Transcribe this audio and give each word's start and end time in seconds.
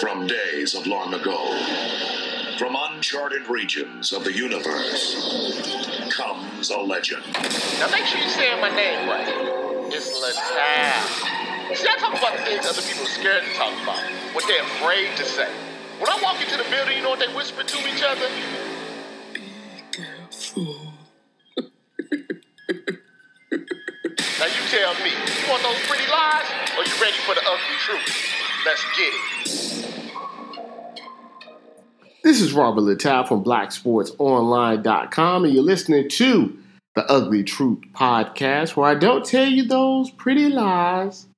From 0.00 0.26
days 0.26 0.74
of 0.74 0.86
long 0.88 1.14
ago, 1.14 1.38
from 2.58 2.76
uncharted 2.76 3.48
regions 3.48 4.12
of 4.12 4.24
the 4.24 4.32
universe, 4.32 6.10
comes 6.10 6.70
a 6.70 6.78
legend. 6.78 7.22
Now 7.78 7.88
make 7.90 8.04
sure 8.04 8.20
you 8.20 8.28
say 8.28 8.60
my 8.60 8.74
name 8.74 9.08
right. 9.08 9.28
It's 9.92 10.10
Latab. 10.10 11.76
See, 11.76 11.86
I 11.88 11.96
talk 11.98 12.18
about 12.18 12.36
the 12.36 12.42
things 12.44 12.66
other 12.66 12.82
people 12.82 13.04
are 13.04 13.06
scared 13.06 13.44
to 13.44 13.54
talk 13.54 13.72
about, 13.82 14.00
what 14.34 14.44
they're 14.48 14.62
afraid 14.62 15.16
to 15.16 15.24
say. 15.24 15.48
When 16.00 16.10
I 16.10 16.18
walk 16.22 16.40
into 16.42 16.56
the 16.56 16.68
building, 16.70 16.96
you 16.96 17.02
know 17.02 17.10
what 17.10 17.20
they 17.20 17.32
whisper 17.32 17.62
to 17.62 17.78
each 17.88 18.02
other? 18.02 18.28
Careful. 19.92 20.92
Now 24.40 24.46
you 24.46 24.68
tell 24.68 24.94
me, 25.04 25.10
you 25.10 25.48
want 25.48 25.62
those 25.62 25.78
pretty 25.86 26.10
lies, 26.10 26.44
or 26.76 26.84
you 26.84 26.92
ready 27.00 27.16
for 27.24 27.34
the 27.34 27.40
ugly 27.46 27.78
truth? 27.78 28.34
Let's 28.66 28.84
get 28.96 29.12
it. 29.14 29.83
This 32.34 32.42
is 32.42 32.52
Robert 32.52 32.80
Littal 32.80 33.28
from 33.28 33.44
BlackSportsOnline.com, 33.44 35.44
and 35.44 35.54
you're 35.54 35.62
listening 35.62 36.08
to 36.08 36.58
the 36.96 37.08
Ugly 37.08 37.44
Truth 37.44 37.84
podcast, 37.92 38.74
where 38.74 38.90
I 38.90 38.96
don't 38.96 39.24
tell 39.24 39.46
you 39.46 39.62
those 39.62 40.10
pretty 40.10 40.48
lies. 40.48 41.28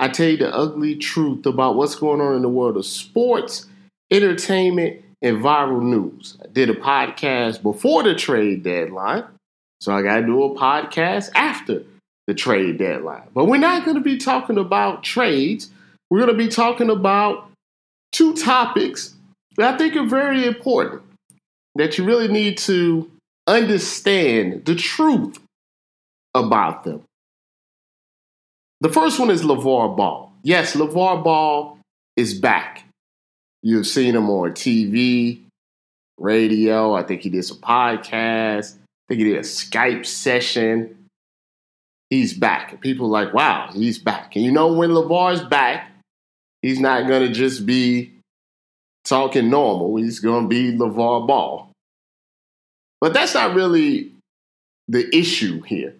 I 0.00 0.08
tell 0.08 0.30
you 0.30 0.38
the 0.38 0.48
ugly 0.48 0.96
truth 0.96 1.44
about 1.44 1.76
what's 1.76 1.96
going 1.96 2.22
on 2.22 2.36
in 2.36 2.40
the 2.40 2.48
world 2.48 2.78
of 2.78 2.86
sports, 2.86 3.66
entertainment, 4.10 5.02
and 5.20 5.42
viral 5.42 5.82
news. 5.82 6.38
I 6.42 6.46
did 6.50 6.70
a 6.70 6.74
podcast 6.74 7.62
before 7.62 8.02
the 8.02 8.14
trade 8.14 8.62
deadline, 8.62 9.24
so 9.82 9.94
I 9.94 10.00
got 10.00 10.20
to 10.20 10.22
do 10.24 10.42
a 10.42 10.58
podcast 10.58 11.32
after 11.34 11.82
the 12.26 12.32
trade 12.32 12.78
deadline. 12.78 13.28
But 13.34 13.44
we're 13.44 13.58
not 13.58 13.84
going 13.84 13.98
to 13.98 14.02
be 14.02 14.16
talking 14.16 14.56
about 14.56 15.04
trades. 15.04 15.68
We're 16.08 16.24
going 16.24 16.32
to 16.32 16.44
be 16.44 16.48
talking 16.48 16.88
about 16.88 17.50
two 18.10 18.32
topics 18.32 19.13
I 19.58 19.76
think 19.76 19.96
are 19.96 20.06
very 20.06 20.46
important 20.46 21.02
that 21.76 21.98
you 21.98 22.04
really 22.04 22.28
need 22.28 22.58
to 22.58 23.10
understand 23.46 24.64
the 24.64 24.74
truth 24.74 25.38
about 26.34 26.84
them. 26.84 27.02
The 28.80 28.88
first 28.88 29.18
one 29.18 29.30
is 29.30 29.42
LeVar 29.42 29.96
Ball. 29.96 30.32
Yes, 30.42 30.74
LeVar 30.74 31.22
Ball 31.22 31.78
is 32.16 32.38
back. 32.38 32.84
You've 33.62 33.86
seen 33.86 34.14
him 34.14 34.28
on 34.28 34.50
TV, 34.52 35.40
radio. 36.18 36.94
I 36.94 37.02
think 37.02 37.22
he 37.22 37.30
did 37.30 37.44
some 37.44 37.58
podcasts. 37.58 38.74
I 38.74 39.08
think 39.08 39.18
he 39.20 39.24
did 39.24 39.36
a 39.36 39.40
Skype 39.40 40.04
session. 40.04 40.96
He's 42.10 42.34
back. 42.34 42.80
people 42.80 43.06
are 43.06 43.24
like, 43.24 43.34
wow, 43.34 43.70
he's 43.72 43.98
back. 43.98 44.36
And 44.36 44.44
you 44.44 44.52
know, 44.52 44.72
when 44.72 44.90
LeVar's 44.90 45.42
back, 45.48 45.90
he's 46.62 46.78
not 46.78 47.08
going 47.08 47.26
to 47.26 47.32
just 47.32 47.64
be 47.64 48.13
talking 49.04 49.50
normal. 49.50 49.96
He's 49.96 50.20
going 50.20 50.44
to 50.44 50.48
be 50.48 50.72
LeVar 50.72 51.26
Ball. 51.26 51.70
But 53.00 53.12
that's 53.12 53.34
not 53.34 53.54
really 53.54 54.12
the 54.88 55.14
issue 55.14 55.60
here. 55.62 55.94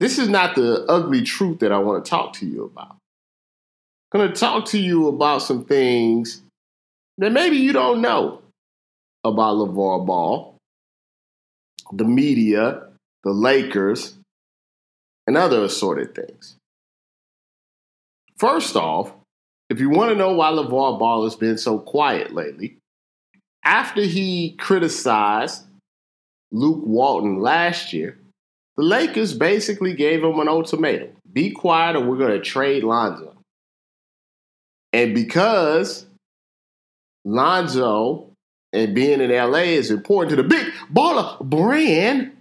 This 0.00 0.18
is 0.18 0.28
not 0.28 0.56
the 0.56 0.84
ugly 0.88 1.22
truth 1.22 1.60
that 1.60 1.70
I 1.70 1.78
want 1.78 2.04
to 2.04 2.10
talk 2.10 2.32
to 2.34 2.46
you 2.46 2.64
about. 2.64 2.96
I'm 4.12 4.20
going 4.20 4.32
to 4.32 4.38
talk 4.38 4.66
to 4.66 4.78
you 4.78 5.08
about 5.08 5.42
some 5.42 5.64
things 5.64 6.42
that 7.18 7.30
maybe 7.30 7.56
you 7.56 7.72
don't 7.72 8.00
know 8.00 8.42
about 9.24 9.56
LeVar 9.56 10.04
Ball, 10.04 10.56
the 11.92 12.04
media, 12.04 12.88
the 13.22 13.30
Lakers, 13.30 14.16
and 15.26 15.36
other 15.36 15.62
assorted 15.62 16.14
things. 16.14 16.56
First 18.36 18.74
off, 18.74 19.12
if 19.72 19.80
you 19.80 19.88
want 19.88 20.10
to 20.10 20.16
know 20.16 20.32
why 20.32 20.50
LeVar 20.50 20.98
Ball 20.98 21.24
has 21.24 21.34
been 21.34 21.56
so 21.56 21.78
quiet 21.78 22.34
lately, 22.34 22.76
after 23.64 24.02
he 24.02 24.50
criticized 24.58 25.64
Luke 26.50 26.82
Walton 26.84 27.40
last 27.40 27.94
year, 27.94 28.18
the 28.76 28.82
Lakers 28.82 29.32
basically 29.32 29.94
gave 29.94 30.22
him 30.22 30.38
an 30.38 30.48
ultimatum 30.48 31.16
be 31.32 31.50
quiet 31.50 31.96
or 31.96 32.00
we're 32.00 32.18
going 32.18 32.32
to 32.32 32.40
trade 32.40 32.84
Lonzo. 32.84 33.34
And 34.92 35.14
because 35.14 36.04
Lonzo 37.24 38.28
and 38.74 38.94
being 38.94 39.22
in 39.22 39.30
LA 39.30 39.60
is 39.60 39.90
important 39.90 40.30
to 40.30 40.36
the 40.36 40.46
big 40.46 40.66
baller 40.92 41.40
brand, 41.40 42.32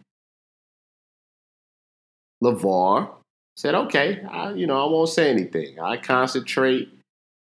LeVar 2.44 3.10
said, 3.56 3.76
okay, 3.76 4.22
I, 4.30 4.52
you 4.52 4.68
know, 4.68 4.86
I 4.86 4.92
won't 4.92 5.08
say 5.08 5.30
anything. 5.30 5.80
I 5.80 5.96
concentrate 5.96 6.90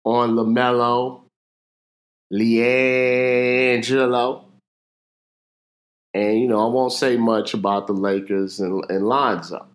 on 0.03 0.31
LaMelo, 0.31 1.21
LiAngelo, 2.33 3.81
and, 6.13 6.39
you 6.39 6.47
know, 6.47 6.59
I 6.67 6.69
won't 6.69 6.91
say 6.91 7.15
much 7.15 7.53
about 7.53 7.87
the 7.87 7.93
Lakers 7.93 8.59
and, 8.59 8.83
and 8.89 9.07
Lonzo. 9.07 9.65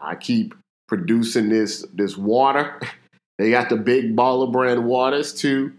I 0.00 0.14
keep 0.14 0.54
producing 0.86 1.48
this, 1.50 1.84
this 1.92 2.16
water. 2.16 2.80
they 3.38 3.50
got 3.50 3.68
the 3.68 3.76
big 3.76 4.16
baller 4.16 4.50
brand 4.50 4.86
waters 4.86 5.34
too. 5.34 5.72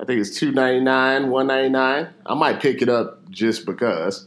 I 0.00 0.04
think 0.04 0.20
it's 0.20 0.36
two 0.36 0.50
ninety 0.50 0.80
nine, 0.80 1.30
one 1.30 1.46
ninety 1.46 1.68
nine. 1.68 2.08
I 2.26 2.34
might 2.34 2.60
pick 2.60 2.82
it 2.82 2.88
up 2.88 3.30
just 3.30 3.64
because. 3.66 4.26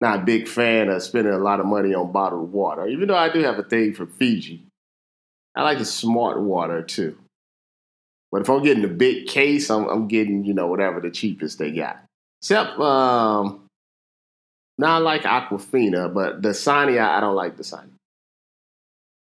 Not 0.00 0.20
a 0.20 0.24
big 0.24 0.48
fan 0.48 0.88
of 0.88 1.02
spending 1.02 1.34
a 1.34 1.38
lot 1.38 1.60
of 1.60 1.66
money 1.66 1.94
on 1.94 2.10
bottled 2.10 2.52
water, 2.52 2.88
even 2.88 3.06
though 3.06 3.16
I 3.16 3.30
do 3.30 3.40
have 3.40 3.58
a 3.58 3.62
thing 3.62 3.92
for 3.92 4.06
Fiji. 4.06 4.66
I 5.54 5.62
like 5.62 5.78
the 5.78 5.84
smart 5.84 6.40
water 6.40 6.82
too. 6.82 7.18
But 8.32 8.42
if 8.42 8.48
I'm 8.48 8.62
getting 8.62 8.82
the 8.82 8.88
big 8.88 9.26
case, 9.26 9.70
I'm, 9.70 9.88
I'm 9.88 10.06
getting, 10.06 10.44
you 10.44 10.54
know, 10.54 10.68
whatever 10.68 11.00
the 11.00 11.10
cheapest 11.10 11.58
they 11.58 11.72
got. 11.72 12.04
Except, 12.40 12.78
um, 12.78 13.66
not 14.78 15.02
like 15.02 15.22
Aquafina, 15.22 16.12
but 16.14 16.40
Dasani, 16.40 17.00
I, 17.00 17.18
I 17.18 17.20
don't 17.20 17.34
like 17.34 17.56
Dasani. 17.56 17.90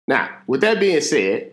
Now, 0.07 0.29
with 0.47 0.61
that 0.61 0.79
being 0.79 1.01
said, 1.01 1.53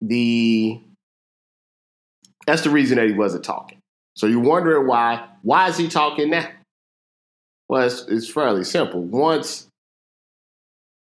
the 0.00 0.80
that's 2.46 2.62
the 2.62 2.70
reason 2.70 2.96
that 2.96 3.06
he 3.06 3.12
wasn't 3.12 3.44
talking. 3.44 3.78
So 4.16 4.26
you're 4.26 4.40
wondering 4.40 4.86
why? 4.86 5.26
Why 5.42 5.68
is 5.68 5.76
he 5.76 5.88
talking 5.88 6.30
now? 6.30 6.48
Well, 7.68 7.86
it's, 7.86 8.02
it's 8.08 8.28
fairly 8.28 8.64
simple. 8.64 9.02
Once 9.02 9.66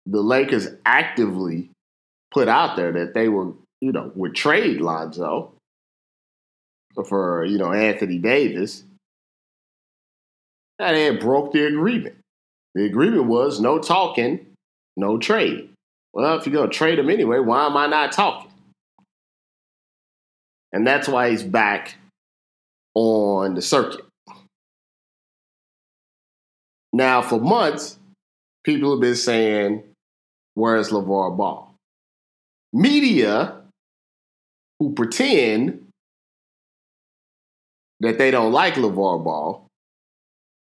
the 0.05 0.21
Lakers 0.21 0.67
actively 0.85 1.69
put 2.31 2.47
out 2.47 2.75
there 2.75 2.91
that 2.91 3.13
they 3.13 3.29
were, 3.29 3.53
you 3.81 3.91
know, 3.91 4.11
would 4.15 4.35
trade 4.35 4.81
Lonzo 4.81 5.53
for, 7.07 7.45
you 7.45 7.57
know, 7.57 7.71
Anthony 7.71 8.17
Davis, 8.17 8.83
that 10.79 10.95
had 10.95 11.19
broke 11.19 11.53
the 11.53 11.65
agreement. 11.65 12.15
The 12.75 12.85
agreement 12.85 13.25
was 13.25 13.59
no 13.59 13.79
talking, 13.79 14.45
no 14.97 15.17
trade. 15.17 15.69
Well, 16.13 16.37
if 16.37 16.45
you're 16.45 16.53
going 16.53 16.69
to 16.69 16.75
trade 16.75 16.99
him 16.99 17.09
anyway, 17.09 17.39
why 17.39 17.65
am 17.65 17.77
I 17.77 17.87
not 17.87 18.11
talking? 18.11 18.51
And 20.71 20.85
that's 20.85 21.07
why 21.07 21.29
he's 21.29 21.43
back 21.43 21.95
on 22.95 23.55
the 23.55 23.61
circuit. 23.61 24.05
Now, 26.91 27.21
for 27.21 27.39
months, 27.39 27.97
people 28.63 28.91
have 28.91 29.01
been 29.01 29.15
saying, 29.15 29.83
Where's 30.55 30.89
LeVar 30.89 31.35
Ball? 31.35 31.73
Media 32.71 33.61
who 34.79 34.93
pretend 34.93 35.87
that 37.99 38.17
they 38.17 38.31
don't 38.31 38.51
like 38.51 38.75
LeVar 38.75 39.23
Ball 39.23 39.65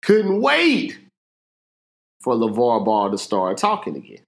couldn't 0.02 0.42
wait 0.42 0.98
for 2.22 2.34
LeVar 2.34 2.84
Ball 2.84 3.12
to 3.12 3.18
start 3.18 3.58
talking 3.58 3.96
again. 3.96 4.22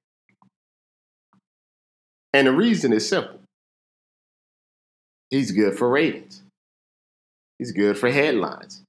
And 2.33 2.47
the 2.47 2.51
reason 2.51 2.93
is 2.93 3.09
simple 3.09 3.39
he's 5.31 5.51
good 5.51 5.77
for 5.77 5.89
ratings, 5.89 6.43
he's 7.57 7.71
good 7.71 7.97
for 7.97 8.11
headlines, 8.11 8.83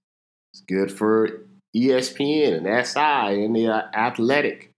he's 0.52 0.62
good 0.62 0.93
for 0.93 1.40
ESPN 1.75 2.66
and 2.66 2.87
SI 2.87 3.44
and 3.44 3.56
the 3.56 3.69
athletic, 3.94 4.70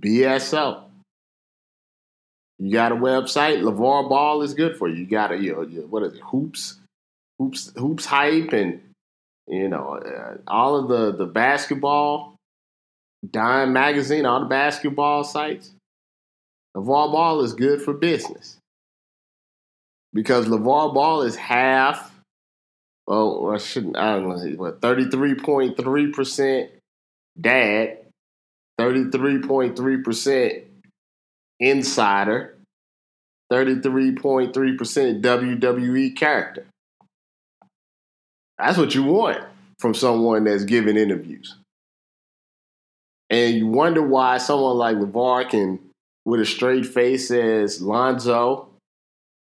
BSO. 0.00 0.85
You 2.58 2.72
got 2.72 2.92
a 2.92 2.96
website, 2.96 3.60
LeVar 3.60 4.08
Ball 4.08 4.42
is 4.42 4.54
good 4.54 4.76
for 4.78 4.88
you. 4.88 4.96
You 4.96 5.06
got 5.06 5.32
a, 5.32 5.36
you 5.36 5.52
know, 5.52 5.62
what 5.88 6.02
is 6.02 6.14
it, 6.14 6.20
Hoops, 6.20 6.78
Hoops, 7.38 7.70
Hoops 7.76 8.06
Hype, 8.06 8.52
and, 8.52 8.80
you 9.46 9.68
know, 9.68 10.00
uh, 10.04 10.38
all 10.46 10.76
of 10.76 10.88
the, 10.88 11.12
the 11.16 11.30
basketball, 11.30 12.36
Dime 13.30 13.74
Magazine, 13.74 14.24
all 14.24 14.40
the 14.40 14.46
basketball 14.46 15.22
sites. 15.22 15.72
LeVar 16.74 17.12
Ball 17.12 17.40
is 17.42 17.52
good 17.52 17.82
for 17.82 17.92
business. 17.92 18.56
Because 20.14 20.46
LeVar 20.46 20.94
Ball 20.94 21.22
is 21.22 21.36
half, 21.36 22.10
oh, 23.06 23.52
I 23.52 23.58
shouldn't, 23.58 23.98
I 23.98 24.14
don't 24.14 24.28
know, 24.28 24.56
what, 24.56 24.80
33.3% 24.80 26.68
dad, 27.38 27.98
33.3% 28.80 30.62
insider, 31.60 32.56
33.3% 33.52 34.52
WWE 35.22 36.16
character. 36.16 36.66
That's 38.58 38.78
what 38.78 38.94
you 38.94 39.04
want 39.04 39.44
from 39.78 39.94
someone 39.94 40.44
that's 40.44 40.64
giving 40.64 40.96
interviews. 40.96 41.56
And 43.28 43.56
you 43.56 43.66
wonder 43.66 44.02
why 44.02 44.38
someone 44.38 44.76
like 44.76 44.96
LeVar 44.96 45.50
can, 45.50 45.80
with 46.24 46.40
a 46.40 46.46
straight 46.46 46.86
face, 46.86 47.28
says 47.28 47.82
Lonzo 47.82 48.68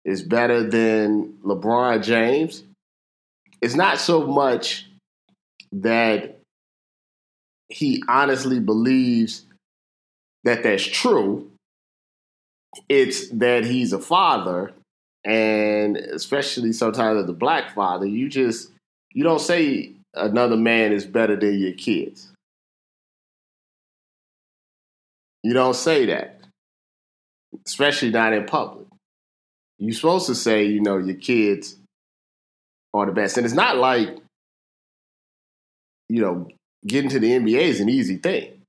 is 0.04 0.22
better 0.24 0.64
than 0.68 1.34
LeBron 1.44 2.04
James. 2.04 2.64
It's 3.62 3.76
not 3.76 4.00
so 4.00 4.26
much 4.26 4.88
that 5.72 6.40
he 7.70 8.04
honestly 8.08 8.60
believes 8.60 9.46
that 10.44 10.64
that's 10.64 10.86
true. 10.86 11.52
It's 12.90 13.30
that 13.30 13.66
he's 13.66 13.94
a 13.94 14.00
father, 14.00 14.74
and 15.26 15.98
especially 15.98 16.74
sometimes 16.74 17.24
as 17.24 17.30
a 17.30 17.34
black 17.34 17.74
father, 17.74 18.06
you 18.06 18.30
just 18.30 18.72
you 19.14 19.24
don't 19.24 19.42
say 19.42 19.94
another 20.14 20.58
man 20.58 20.92
is 20.92 21.06
better 21.06 21.36
than 21.36 21.60
your 21.60 21.74
kids. 21.74 22.32
You 25.44 25.54
don't 25.54 25.76
say 25.76 26.06
that, 26.08 26.42
especially 27.66 28.10
not 28.10 28.34
in 28.34 28.46
public. 28.46 28.88
You're 29.80 29.94
supposed 29.94 30.26
to 30.28 30.36
say, 30.36 30.66
you 30.66 30.82
know, 30.82 30.98
your 30.98 31.16
kids 31.16 31.76
are 32.94 33.06
the 33.06 33.12
best. 33.12 33.38
And 33.38 33.46
it's 33.46 33.56
not 33.56 33.78
like, 33.78 34.10
you 36.10 36.22
know, 36.22 36.48
getting 36.86 37.10
to 37.12 37.20
the 37.20 37.32
NBA 37.32 37.62
is 37.62 37.80
an 37.80 37.90
easy 37.90 38.18
thing. 38.18 38.62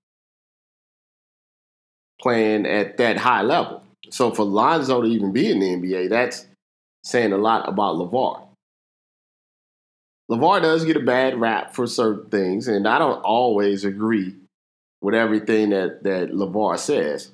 Playing 2.20 2.66
at 2.66 2.96
that 2.98 3.16
high 3.16 3.42
level. 3.42 3.82
So 4.10 4.30
for 4.30 4.44
Lonzo 4.44 5.02
to 5.02 5.08
even 5.08 5.32
be 5.32 5.50
in 5.50 5.60
the 5.60 5.66
NBA, 5.66 6.08
that's 6.10 6.46
saying 7.04 7.32
a 7.32 7.38
lot 7.38 7.68
about 7.68 7.96
LeVar. 7.96 8.42
LeVar 10.30 10.62
does 10.62 10.84
get 10.84 10.96
a 10.96 11.00
bad 11.00 11.40
rap 11.40 11.74
for 11.74 11.86
certain 11.86 12.28
things, 12.30 12.68
and 12.68 12.86
I 12.86 12.98
don't 12.98 13.22
always 13.22 13.84
agree 13.84 14.34
with 15.00 15.14
everything 15.14 15.70
that, 15.70 16.02
that 16.02 16.30
LeVar 16.30 16.78
says. 16.78 17.32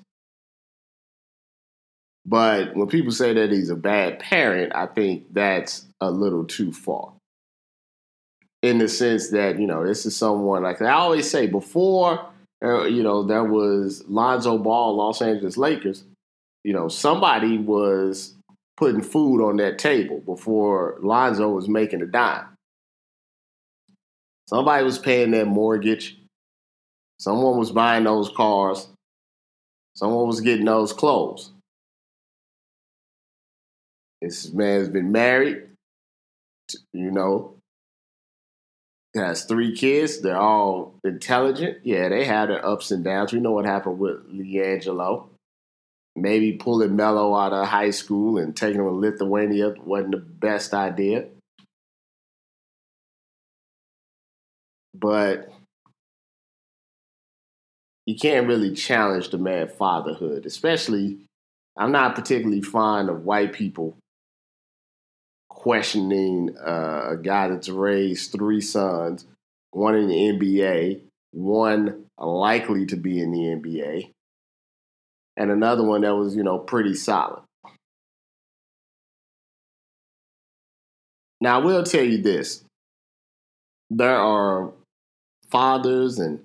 But 2.26 2.74
when 2.74 2.88
people 2.88 3.12
say 3.12 3.34
that 3.34 3.50
he's 3.50 3.70
a 3.70 3.76
bad 3.76 4.18
parent, 4.18 4.72
I 4.74 4.86
think 4.86 5.32
that's 5.32 5.86
a 6.00 6.10
little 6.10 6.44
too 6.44 6.72
far. 6.72 7.12
In 8.62 8.78
the 8.78 8.88
sense 8.88 9.28
that, 9.30 9.58
you 9.58 9.66
know, 9.66 9.86
this 9.86 10.06
is 10.06 10.16
someone, 10.16 10.62
like 10.62 10.80
I 10.80 10.92
always 10.92 11.30
say, 11.30 11.46
before, 11.46 12.26
uh, 12.64 12.84
you 12.84 13.02
know, 13.02 13.24
there 13.24 13.44
was 13.44 14.04
Lonzo 14.08 14.56
Ball, 14.56 14.96
Los 14.96 15.20
Angeles 15.20 15.58
Lakers, 15.58 16.04
you 16.64 16.72
know, 16.72 16.88
somebody 16.88 17.58
was 17.58 18.34
putting 18.76 19.02
food 19.02 19.46
on 19.46 19.58
that 19.58 19.78
table 19.78 20.20
before 20.20 20.98
Lonzo 21.02 21.50
was 21.50 21.68
making 21.68 22.02
a 22.02 22.06
dime. 22.06 22.48
Somebody 24.48 24.84
was 24.84 24.98
paying 24.98 25.30
their 25.30 25.46
mortgage. 25.46 26.18
Someone 27.18 27.58
was 27.58 27.70
buying 27.70 28.04
those 28.04 28.30
cars. 28.30 28.88
Someone 29.94 30.26
was 30.26 30.40
getting 30.40 30.64
those 30.64 30.92
clothes. 30.92 31.52
This 34.20 34.52
man's 34.52 34.88
been 34.88 35.12
married, 35.12 35.62
you 36.92 37.10
know, 37.10 37.56
has 39.14 39.44
three 39.44 39.76
kids. 39.76 40.20
They're 40.20 40.36
all 40.36 40.98
intelligent. 41.04 41.78
Yeah, 41.84 42.08
they 42.08 42.24
had 42.24 42.48
their 42.48 42.64
ups 42.64 42.90
and 42.90 43.04
downs. 43.04 43.32
We 43.32 43.40
know 43.40 43.52
what 43.52 43.66
happened 43.66 43.98
with 43.98 44.26
LiAngelo. 44.32 45.28
Maybe 46.16 46.52
pulling 46.52 46.96
Melo 46.96 47.34
out 47.34 47.52
of 47.52 47.66
high 47.66 47.90
school 47.90 48.38
and 48.38 48.56
taking 48.56 48.80
him 48.80 48.86
to 48.86 48.92
Lithuania 48.92 49.74
wasn't 49.84 50.12
the 50.12 50.18
best 50.18 50.72
idea. 50.72 51.26
But 54.94 55.52
you 58.06 58.16
can't 58.16 58.46
really 58.46 58.72
challenge 58.74 59.30
the 59.30 59.38
man 59.38 59.68
fatherhood, 59.68 60.46
especially 60.46 61.18
I'm 61.76 61.90
not 61.90 62.14
particularly 62.14 62.60
fond 62.60 63.08
of 63.08 63.24
white 63.24 63.52
people 63.52 63.96
questioning 65.48 66.54
uh, 66.58 67.10
a 67.12 67.16
guy 67.16 67.48
that's 67.48 67.68
raised 67.68 68.32
three 68.32 68.60
sons, 68.60 69.26
one 69.70 69.94
in 69.94 70.08
the 70.08 70.14
NBA, 70.14 71.00
one 71.32 72.04
likely 72.18 72.86
to 72.86 72.96
be 72.96 73.20
in 73.20 73.32
the 73.32 73.38
NBA, 73.38 74.10
and 75.36 75.50
another 75.50 75.82
one 75.82 76.02
that 76.02 76.14
was, 76.14 76.36
you 76.36 76.42
know, 76.42 76.58
pretty 76.58 76.94
solid. 76.94 77.42
Now, 81.40 81.60
I 81.60 81.64
will 81.64 81.82
tell 81.82 82.04
you 82.04 82.22
this 82.22 82.64
there 83.90 84.16
are 84.16 84.72
fathers 85.50 86.18
and 86.18 86.40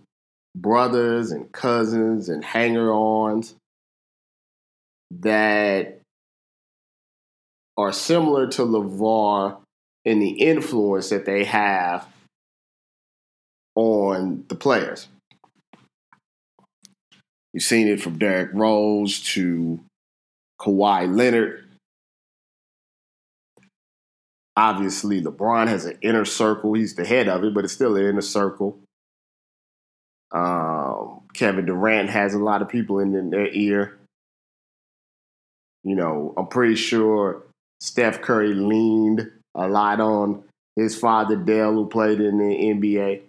brothers 0.56 1.32
and 1.32 1.52
cousins 1.52 2.30
and 2.30 2.44
hanger 2.44 2.92
ons 2.92 3.56
that 5.12 6.02
are 7.78 7.94
similar 7.94 8.48
to 8.48 8.64
LeVar 8.64 9.58
in 10.04 10.20
the 10.20 10.32
influence 10.32 11.10
that 11.10 11.26
they 11.26 11.46
have 11.46 12.06
on 13.76 14.44
the 14.50 14.56
players. 14.56 15.08
You've 17.54 17.64
seen 17.64 17.88
it 17.88 18.02
from 18.02 18.18
Derrick 18.20 18.52
Rose 18.54 19.20
to 19.34 19.80
Kawhi 20.62 21.14
Leonard. 21.14 21.66
Obviously, 24.56 25.22
LeBron 25.22 25.68
has 25.68 25.86
an 25.86 25.98
inner 26.02 26.26
circle. 26.26 26.74
He's 26.74 26.96
the 26.96 27.06
head 27.06 27.30
of 27.30 27.44
it, 27.44 27.54
but 27.54 27.64
it's 27.64 27.74
still 27.74 27.96
an 27.96 28.06
inner 28.06 28.22
circle. 28.22 28.80
Um, 30.32 31.22
Kevin 31.34 31.66
Durant 31.66 32.10
has 32.10 32.34
a 32.34 32.40
lot 32.40 32.62
of 32.62 32.70
people 32.70 33.00
in 33.00 33.30
their 33.30 33.48
ear. 33.48 33.98
You 35.84 35.96
know, 35.96 36.34
I'm 36.38 36.48
pretty 36.48 36.76
sure 36.76 37.44
Steph 37.80 38.22
Curry 38.22 38.54
leaned 38.54 39.32
a 39.56 39.68
lot 39.68 40.02
on 40.02 40.44
his 40.76 40.98
father 40.98 41.36
Dell, 41.36 41.74
who 41.74 41.88
played 41.88 42.20
in 42.20 42.38
the 42.38 42.56
NBA. 42.56 43.22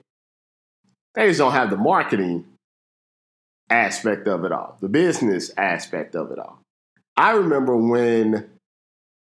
They 1.15 1.27
just 1.29 1.39
don't 1.39 1.53
have 1.53 1.71
the 1.71 1.77
marketing 1.77 2.45
aspect 3.71 4.27
of 4.27 4.45
it 4.45 4.53
all, 4.53 4.77
the 4.81 4.89
business 4.89 5.51
aspect 5.57 6.15
of 6.15 6.31
it 6.31 6.39
all. 6.39 6.59
I 7.17 7.33
remember 7.33 7.77
when 7.77 8.51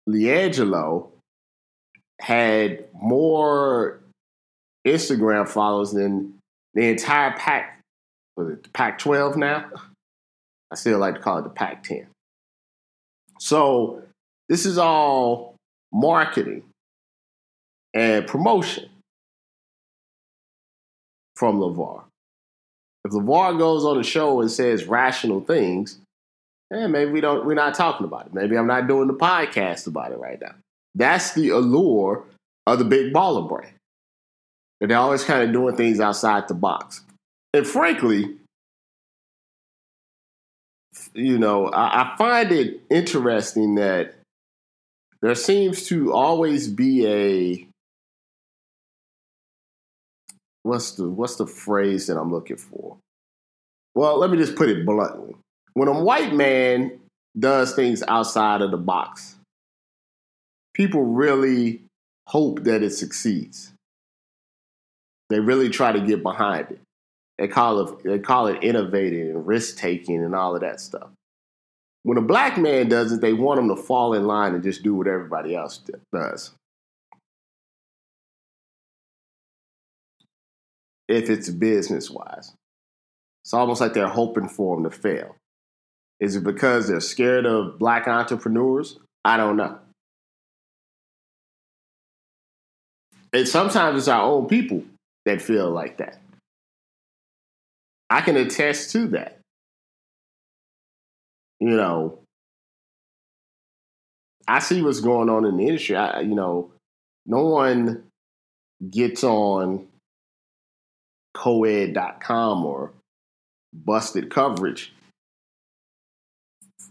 LiAngelo 0.10 1.10
had 2.20 2.86
more 2.94 4.00
Instagram 4.88 5.48
followers 5.48 5.92
than 5.92 6.36
the 6.74 6.88
entire 6.90 7.32
pack. 7.32 7.82
Was 8.38 8.50
it 8.50 8.72
Pac 8.74 9.00
12 9.00 9.38
now? 9.38 9.70
I 10.72 10.76
still 10.76 11.00
like 11.00 11.16
to 11.16 11.22
call 11.22 11.40
it 11.40 11.44
the 11.44 11.50
Pac 11.50 11.84
10. 11.84 12.08
So 13.40 14.04
this 14.48 14.66
is 14.66 14.78
all 14.78 15.56
marketing 15.92 16.64
and 17.94 18.26
promotion 18.26 18.90
from 21.36 21.60
LeVar. 21.60 22.04
If 23.04 23.12
LeVar 23.12 23.58
goes 23.58 23.84
on 23.84 24.00
a 24.00 24.04
show 24.04 24.42
and 24.42 24.52
says 24.52 24.86
rational 24.86 25.42
things, 25.42 26.00
eh, 26.72 26.88
maybe 26.88 27.12
we 27.12 27.22
don't 27.22 27.46
we're 27.46 27.56
not 27.56 27.74
talking 27.74 28.06
about 28.06 28.28
it. 28.28 28.34
Maybe 28.34 28.58
I'm 28.58 28.68
not 28.68 28.88
doing 28.88 29.08
the 29.08 29.14
podcast 29.14 29.88
about 29.88 30.12
it 30.12 30.20
right 30.20 30.40
now. 30.40 30.56
That's 30.94 31.34
the 31.34 31.50
allure 31.50 32.26
of 32.68 32.80
the 32.80 32.86
big 32.86 33.14
baller 33.14 33.48
brand. 33.48 33.74
And 34.80 34.92
they're 34.92 34.98
always 34.98 35.24
kind 35.24 35.44
of 35.44 35.52
doing 35.52 35.76
things 35.76 36.00
outside 36.00 36.48
the 36.48 36.54
box. 36.54 37.02
And 37.54 37.68
frankly, 37.68 38.36
you 41.14 41.38
know, 41.38 41.68
I, 41.68 42.04
I 42.04 42.18
find 42.18 42.52
it 42.52 42.82
interesting 42.90 43.76
that 43.76 44.16
there 45.22 45.36
seems 45.36 45.86
to 45.88 46.14
always 46.14 46.68
be 46.68 47.08
a 47.08 47.68
what's 50.64 50.92
the 50.92 51.10
what's 51.10 51.36
the 51.36 51.48
phrase 51.48 52.08
that 52.08 52.18
I'm 52.18 52.32
looking 52.32 52.58
for? 52.58 52.98
Well, 53.96 54.18
let 54.18 54.30
me 54.30 54.38
just 54.38 54.56
put 54.56 54.70
it 54.70 54.86
bluntly. 54.86 55.36
When 55.74 55.88
a 55.88 56.04
white 56.04 56.34
man 56.34 57.00
does 57.38 57.74
things 57.74 58.04
outside 58.08 58.62
of 58.62 58.72
the 58.72 58.78
box, 58.78 59.36
people 60.74 61.04
really 61.04 61.84
hope 62.28 62.64
that 62.64 62.84
it 62.84 62.92
succeeds. 62.92 63.74
They 65.30 65.40
really 65.40 65.70
try 65.70 65.92
to 65.92 66.02
get 66.02 66.24
behind 66.24 66.72
it. 66.72 66.80
They 67.38 67.48
call 67.48 67.80
it 67.80 68.04
they 68.04 68.20
call 68.20 68.48
it 68.48 68.64
innovating 68.64 69.30
and 69.30 69.48
risk 69.48 69.78
taking 69.78 70.24
and 70.24 70.36
all 70.36 70.56
of 70.56 70.62
that 70.62 70.80
stuff. 70.80 71.10
When 72.04 72.18
a 72.18 72.22
black 72.22 72.58
man 72.58 72.90
does 72.90 73.12
it, 73.12 73.22
they 73.22 73.34
want 73.34 73.60
him 73.60 73.70
to 73.70 73.76
fall 73.76 74.14
in 74.14 74.26
line 74.26 74.56
and 74.56 74.64
just 74.64 74.84
do 74.84 74.96
what 74.96 75.08
everybody 75.08 75.56
else 75.56 75.82
does. 76.14 76.52
If 81.12 81.30
it's 81.30 81.50
business 81.50 82.10
wise, 82.10 82.54
it's 83.44 83.54
almost 83.54 83.82
like 83.82 83.94
they're 83.94 84.08
hoping 84.08 84.48
for 84.48 84.76
them 84.76 84.90
to 84.90 84.96
fail. 84.96 85.36
Is 86.22 86.38
it 86.38 86.44
because 86.44 86.88
they're 86.88 87.02
scared 87.02 87.46
of 87.46 87.78
black 87.80 88.08
entrepreneurs? 88.08 88.98
I 89.26 89.38
don't 89.38 89.58
know. 89.58 89.80
And 93.34 93.48
sometimes 93.48 93.98
it's 93.98 94.08
our 94.08 94.24
own 94.24 94.48
people 94.48 94.84
that 95.26 95.42
feel 95.42 95.70
like 95.70 95.98
that. 95.98 96.22
I 98.10 98.22
can 98.22 98.38
attest 98.38 98.92
to 98.92 99.08
that. 99.10 99.40
You 101.60 101.70
know, 101.70 102.20
I 104.48 104.60
see 104.60 104.82
what's 104.82 105.02
going 105.02 105.30
on 105.30 105.46
in 105.46 105.58
the 105.58 105.68
industry. 105.68 105.96
I, 105.96 106.22
you 106.22 106.36
know, 106.36 106.72
no 107.26 107.46
one 107.46 108.04
gets 108.90 109.24
on 109.24 109.88
coed.com 111.34 112.66
or 112.66 112.94
busted 113.74 114.30
coverage 114.30 114.94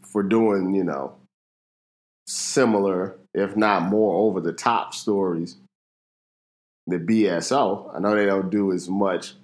for 0.02 0.22
doing, 0.22 0.74
you 0.74 0.84
know, 0.84 1.14
similar, 2.26 3.16
if 3.34 3.56
not 3.56 3.82
more 3.82 4.26
over 4.26 4.40
the 4.40 4.52
top 4.52 4.94
stories 4.94 5.56
the 6.90 6.98
BSO. 6.98 7.94
I 7.94 8.00
know 8.00 8.14
they 8.14 8.26
don't 8.26 8.50
do 8.50 8.72
as 8.72 8.88
much 8.88 9.34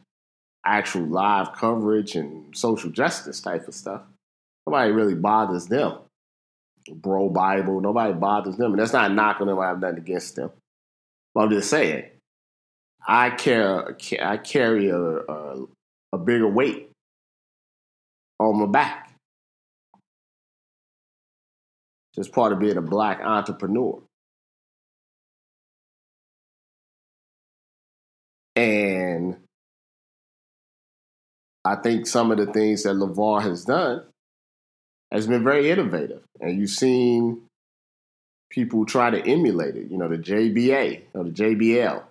actual 0.64 1.06
live 1.06 1.54
coverage 1.54 2.16
and 2.16 2.56
social 2.56 2.90
justice 2.90 3.40
type 3.40 3.68
of 3.68 3.74
stuff. 3.74 4.02
Nobody 4.66 4.90
really 4.90 5.14
bothers 5.14 5.66
them. 5.66 5.98
BroBible, 6.88 7.82
nobody 7.82 8.12
bothers 8.12 8.56
them. 8.56 8.72
And 8.72 8.80
that's 8.80 8.92
not 8.92 9.12
knocking 9.12 9.46
them. 9.46 9.58
I 9.58 9.68
have 9.68 9.80
nothing 9.80 9.98
against 9.98 10.36
them. 10.36 10.50
But 11.34 11.42
I'm 11.42 11.50
just 11.50 11.70
saying, 11.70 12.04
I 13.06 13.30
care. 13.30 13.96
I 14.20 14.36
carry 14.36 14.88
a, 14.88 14.98
a, 14.98 15.66
a 16.12 16.18
bigger 16.18 16.48
weight 16.48 16.90
on 18.38 18.58
my 18.58 18.66
back. 18.66 19.12
Just 22.14 22.32
part 22.32 22.52
of 22.52 22.58
being 22.58 22.76
a 22.76 22.82
black 22.82 23.20
entrepreneur. 23.22 24.02
And 28.56 29.36
I 31.64 31.76
think 31.76 32.06
some 32.06 32.30
of 32.30 32.38
the 32.38 32.46
things 32.46 32.84
that 32.84 32.96
LeVar 32.96 33.42
has 33.42 33.64
done 33.66 34.02
has 35.12 35.26
been 35.26 35.44
very 35.44 35.70
innovative. 35.70 36.22
And 36.40 36.58
you've 36.58 36.70
seen 36.70 37.42
people 38.50 38.86
try 38.86 39.10
to 39.10 39.20
emulate 39.20 39.76
it. 39.76 39.90
You 39.90 39.98
know, 39.98 40.08
the 40.08 40.16
JBA 40.16 41.02
or 41.12 41.24
the 41.24 41.30
JBL. 41.30 42.02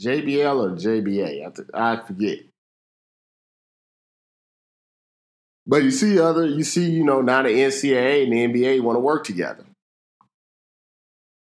JBL 0.00 0.64
or 0.64 0.76
JBA? 0.76 1.68
I 1.74 2.06
forget. 2.06 2.38
But 5.66 5.82
you 5.82 5.90
see 5.90 6.20
other, 6.20 6.46
you 6.46 6.62
see, 6.62 6.88
you 6.88 7.02
know, 7.02 7.20
now 7.20 7.42
the 7.42 7.48
NCAA 7.48 8.24
and 8.24 8.32
the 8.32 8.46
NBA 8.46 8.82
want 8.82 8.96
to 8.96 9.00
work 9.00 9.24
together. 9.24 9.64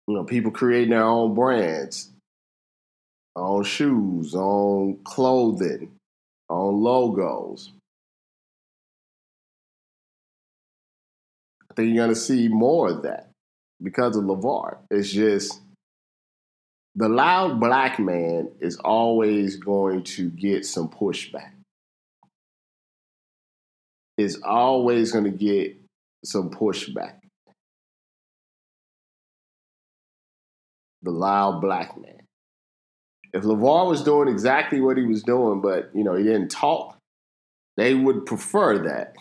You 0.06 0.14
know, 0.14 0.24
people 0.24 0.52
creating 0.52 0.90
their 0.90 1.02
own 1.02 1.34
brands 1.34 2.12
on 3.34 3.64
shoes, 3.64 4.34
on 4.34 4.98
clothing, 5.02 5.90
on 6.48 6.80
logos. 6.80 7.72
I 11.68 11.74
think 11.74 11.94
you're 11.94 12.06
to 12.06 12.14
see 12.14 12.48
more 12.48 12.88
of 12.88 13.02
that 13.02 13.30
because 13.82 14.16
of 14.16 14.24
LeVar. 14.24 14.78
It's 14.90 15.10
just 15.10 15.60
the 16.96 17.10
loud 17.10 17.60
black 17.60 17.98
man 17.98 18.50
is 18.58 18.76
always 18.78 19.56
going 19.56 20.02
to 20.02 20.30
get 20.30 20.64
some 20.64 20.88
pushback. 20.88 21.50
Is 24.16 24.40
always 24.42 25.12
going 25.12 25.24
to 25.24 25.30
get 25.30 25.76
some 26.24 26.48
pushback. 26.48 27.16
The 31.02 31.10
loud 31.10 31.60
black 31.60 32.00
man. 32.00 32.22
If 33.34 33.42
LeVar 33.42 33.86
was 33.86 34.02
doing 34.02 34.28
exactly 34.28 34.80
what 34.80 34.96
he 34.96 35.04
was 35.04 35.22
doing, 35.22 35.60
but 35.60 35.90
you 35.94 36.02
know 36.02 36.14
he 36.14 36.24
didn't 36.24 36.50
talk, 36.50 36.96
they 37.76 37.94
would 37.94 38.24
prefer 38.24 38.78
that. 38.84 39.14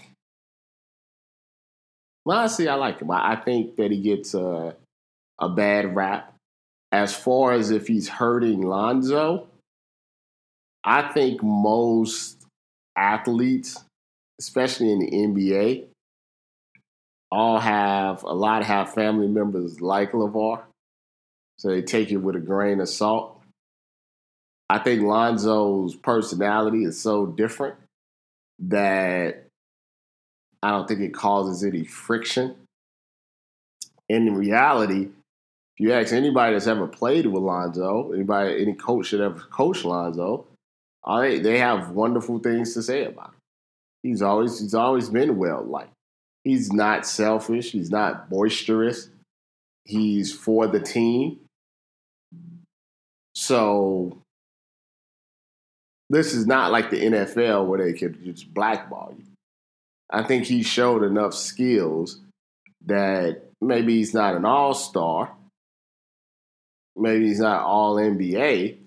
Well, 2.24 2.40
honestly, 2.40 2.70
I 2.70 2.76
like 2.76 3.02
him. 3.02 3.12
I, 3.12 3.36
think 3.36 3.76
that 3.76 3.92
he 3.92 4.00
gets 4.00 4.34
a, 4.34 4.76
a 5.40 5.50
bad 5.50 5.96
rap. 5.96 6.35
As 6.96 7.14
far 7.14 7.52
as 7.52 7.72
if 7.72 7.88
he's 7.88 8.08
hurting 8.08 8.62
Lonzo, 8.62 9.48
I 10.82 11.12
think 11.12 11.44
most 11.44 12.38
athletes, 12.96 13.84
especially 14.40 14.94
in 14.94 15.00
the 15.00 15.12
NBA, 15.12 15.88
all 17.30 17.60
have 17.60 18.24
a 18.24 18.34
lot 18.34 18.64
have 18.64 18.94
family 18.94 19.28
members 19.28 19.82
like 19.82 20.14
LeVar. 20.14 20.62
So 21.58 21.68
they 21.68 21.82
take 21.82 22.12
it 22.12 22.18
with 22.18 22.38
a 22.38 22.40
grain 22.40 22.80
of 22.80 22.88
salt. 22.88 23.42
I 24.70 24.80
think 24.80 25.02
Lonzo's 25.02 25.96
personality 25.96 26.86
is 26.86 26.98
so 27.02 27.26
different 27.26 27.76
that 28.60 29.48
I 30.64 30.70
don't 30.70 30.88
think 30.88 31.02
it 31.02 31.14
causes 31.14 31.62
any 31.62 31.84
friction. 31.84 32.56
in 34.08 34.34
reality, 34.34 35.10
if 35.78 35.86
you 35.86 35.94
ask 35.94 36.14
anybody 36.14 36.54
that's 36.54 36.68
ever 36.68 36.88
played 36.88 37.26
with 37.26 37.44
Lonzo, 37.44 38.14
anybody, 38.14 38.62
any 38.62 38.74
coach 38.74 39.12
that 39.12 39.20
ever 39.20 39.40
coached 39.40 39.84
Lonzo, 39.84 40.46
they, 41.20 41.40
they 41.40 41.58
have 41.60 41.92
wonderful 41.92 42.40
things 42.40 42.74
to 42.74 42.82
say 42.82 43.06
about 43.06 43.30
him. 43.30 43.36
He's 44.02 44.22
always 44.22 44.60
he's 44.60 44.74
always 44.74 45.10
been 45.10 45.38
well 45.38 45.64
liked. 45.64 45.92
He's 46.44 46.72
not 46.72 47.06
selfish. 47.06 47.72
He's 47.72 47.90
not 47.90 48.30
boisterous. 48.30 49.10
He's 49.84 50.32
for 50.32 50.68
the 50.68 50.80
team. 50.80 51.40
So 53.34 54.20
this 56.10 56.34
is 56.34 56.46
not 56.46 56.72
like 56.72 56.90
the 56.90 57.02
NFL 57.02 57.68
where 57.68 57.84
they 57.84 57.98
could 57.98 58.24
just 58.24 58.54
blackball 58.54 59.14
you. 59.18 59.26
I 60.10 60.24
think 60.24 60.46
he 60.46 60.64
showed 60.64 61.04
enough 61.04 61.34
skills 61.34 62.22
that 62.86 63.42
maybe 63.60 63.96
he's 63.96 64.14
not 64.14 64.36
an 64.36 64.46
all 64.46 64.74
star, 64.74 65.36
maybe 66.96 67.28
he's 67.28 67.40
not 67.40 67.64
all 67.64 67.96
NBA, 67.96 68.78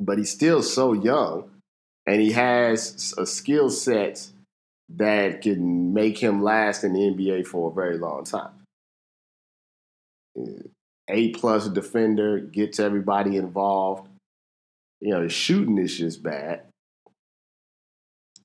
but 0.00 0.18
he's 0.18 0.30
still 0.30 0.62
so 0.62 0.92
young 0.92 1.50
and 2.06 2.20
he 2.20 2.32
has 2.32 3.14
a 3.18 3.26
skill 3.26 3.70
set 3.70 4.28
that 4.88 5.42
can 5.42 5.94
make 5.94 6.18
him 6.18 6.42
last 6.42 6.84
in 6.84 6.92
the 6.92 7.00
NBA 7.00 7.46
for 7.46 7.70
a 7.70 7.74
very 7.74 7.98
long 7.98 8.24
time. 8.24 8.50
A 11.08 11.30
plus 11.30 11.68
defender 11.68 12.38
gets 12.38 12.80
everybody 12.80 13.36
involved 13.36 14.08
you 15.02 15.10
know, 15.10 15.22
his 15.22 15.32
shooting 15.32 15.78
is 15.78 15.98
just 15.98 16.22
bad. 16.22 16.62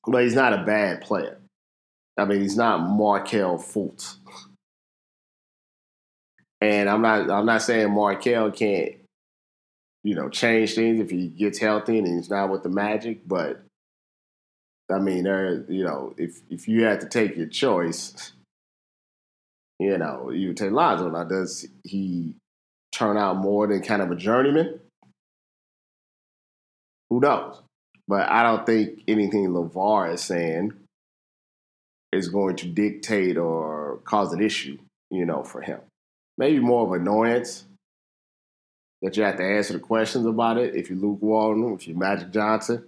But 0.06 0.24
he's 0.24 0.34
not 0.34 0.54
a 0.54 0.64
bad 0.64 1.02
player. 1.02 1.38
I 2.18 2.26
mean, 2.26 2.42
he's 2.42 2.58
not 2.58 2.80
Markelle 2.80 3.60
Fultz. 3.60 4.16
And 6.62 6.90
I'm 6.90 7.02
not 7.02 7.30
I'm 7.30 7.46
not 7.46 7.62
saying 7.62 7.94
Markelle 7.94 8.52
can't, 8.52 8.94
you 10.04 10.16
know, 10.16 10.30
change 10.30 10.74
things 10.74 11.00
if 11.00 11.10
he 11.10 11.28
gets 11.28 11.60
healthy 11.60 12.00
and 12.00 12.08
he's 12.08 12.30
not 12.30 12.50
with 12.50 12.64
the 12.64 12.70
magic, 12.70 13.28
but 13.28 13.62
I 14.92 15.00
mean, 15.00 15.24
there, 15.24 15.66
you 15.70 15.84
know, 15.84 16.14
if 16.18 16.42
if 16.50 16.68
you 16.68 16.84
had 16.84 17.02
to 17.02 17.08
take 17.08 17.36
your 17.36 17.48
choice, 17.48 18.34
you 19.80 19.98
know, 19.98 20.32
you 20.32 20.50
would 20.50 20.58
take 20.58 20.72
Lonzo. 20.72 21.10
Now, 21.10 21.24
does 21.24 21.68
he 21.84 22.34
turn 22.92 23.18
out 23.18 23.38
more 23.38 23.68
than 23.68 23.82
kind 23.82 24.02
of 24.02 24.12
a 24.12 24.16
journeyman? 24.16 24.80
Who 27.10 27.20
knows? 27.20 27.62
But 28.08 28.30
I 28.30 28.44
don't 28.44 28.66
think 28.66 29.04
anything 29.08 29.50
LeVar 29.50 30.14
is 30.14 30.22
saying 30.22 30.74
is 32.14 32.30
going 32.30 32.56
to 32.58 32.68
dictate 32.68 33.38
or 33.38 34.00
cause 34.06 34.32
an 34.34 34.42
issue, 34.42 34.78
you 35.12 35.26
know, 35.26 35.44
for 35.44 35.62
him. 35.62 35.80
Maybe 36.38 36.60
more 36.60 36.86
of 36.86 37.02
annoyance 37.02 37.66
that 39.02 39.18
you 39.18 39.24
have 39.24 39.38
to 39.38 39.44
answer 39.44 39.74
the 39.74 39.80
questions 39.80 40.26
about 40.26 40.58
it 40.58 40.76
if 40.76 40.90
you're 40.90 41.00
Luke 41.00 41.22
Walton, 41.22 41.74
if 41.74 41.88
you're 41.88 41.98
Magic 41.98 42.32
Johnson. 42.32 42.84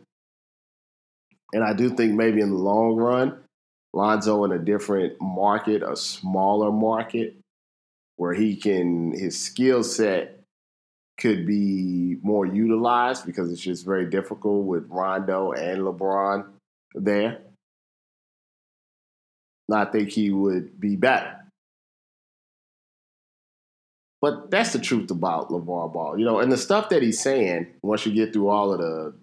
And 1.54 1.64
I 1.64 1.74
do 1.74 1.90
think 1.90 2.14
maybe 2.14 2.42
in 2.42 2.52
the 2.52 2.58
long 2.58 2.96
run, 2.96 3.40
Lonzo 3.94 4.44
in 4.44 4.52
a 4.52 4.60
different 4.60 5.20
market, 5.20 5.82
a 5.82 5.96
smaller 5.96 6.72
market, 6.72 7.36
where 8.18 8.34
he 8.34 8.56
can, 8.56 9.14
his 9.18 9.40
skill 9.40 9.84
set 9.84 10.40
could 11.18 11.46
be 11.46 12.18
more 12.22 12.46
utilized 12.46 13.26
because 13.26 13.52
it's 13.52 13.62
just 13.62 13.86
very 13.86 14.10
difficult 14.10 14.66
with 14.66 14.88
Rondo 14.90 15.52
and 15.52 15.82
LeBron 15.82 16.46
there. 16.94 17.40
I 19.72 19.86
think 19.86 20.10
he 20.10 20.32
would 20.32 20.80
be 20.80 20.96
better. 20.96 21.39
But 24.22 24.52
that's 24.52 24.74
the 24.74 24.80
truth 24.80 25.12
about 25.12 25.50
LeVar 25.50 25.94
Ball. 25.94 26.20
You 26.20 26.26
know, 26.26 26.40
and 26.40 26.52
the 26.52 26.58
stuff 26.58 26.90
that 26.90 27.02
he's 27.02 27.22
saying, 27.22 27.68
once 27.82 28.06
you 28.06 28.14
get 28.14 28.34
through 28.34 28.50
all 28.50 28.74
of 28.74 28.80
the 28.80 29.14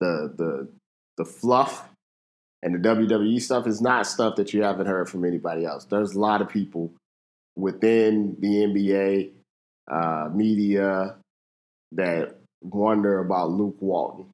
the 0.00 0.34
the 0.36 0.68
the 1.16 1.24
fluff 1.24 1.88
And 2.62 2.74
the 2.74 2.88
WWE 2.88 3.40
stuff 3.40 3.66
is 3.66 3.80
not 3.80 4.06
stuff 4.06 4.36
that 4.36 4.52
you 4.52 4.62
haven't 4.62 4.86
heard 4.86 5.08
from 5.08 5.24
anybody 5.24 5.64
else. 5.64 5.84
There's 5.84 6.14
a 6.14 6.20
lot 6.20 6.42
of 6.42 6.48
people 6.48 6.92
within 7.56 8.36
the 8.40 8.48
NBA 8.48 9.30
uh, 9.90 10.30
media 10.34 11.16
that 11.92 12.36
wonder 12.62 13.20
about 13.20 13.50
Luke 13.50 13.76
Walton, 13.80 14.26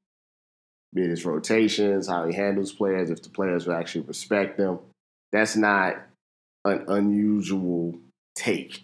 be 0.94 1.02
it 1.02 1.10
his 1.10 1.26
rotations, 1.26 2.08
how 2.08 2.26
he 2.26 2.34
handles 2.34 2.72
players, 2.72 3.10
if 3.10 3.22
the 3.22 3.28
players 3.28 3.66
will 3.66 3.74
actually 3.74 4.06
respect 4.06 4.56
them. 4.56 4.78
That's 5.32 5.56
not 5.56 5.96
an 6.64 6.84
unusual 6.88 7.98
take. 8.34 8.82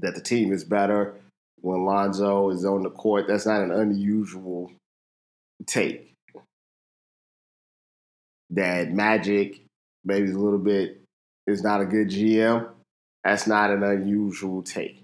That 0.00 0.14
the 0.14 0.20
team 0.20 0.52
is 0.52 0.64
better 0.64 1.14
when 1.60 1.84
Lonzo 1.86 2.50
is 2.50 2.64
on 2.64 2.82
the 2.82 2.90
court, 2.90 3.26
that's 3.26 3.46
not 3.46 3.62
an 3.62 3.70
unusual 3.70 4.70
take. 5.66 6.12
That 8.50 8.92
Magic 8.92 9.62
maybe 10.04 10.30
a 10.30 10.36
little 10.36 10.58
bit 10.58 11.00
is 11.46 11.62
not 11.62 11.80
a 11.80 11.86
good 11.86 12.08
GM, 12.08 12.68
that's 13.22 13.46
not 13.46 13.70
an 13.70 13.82
unusual 13.82 14.62
take. 14.62 15.02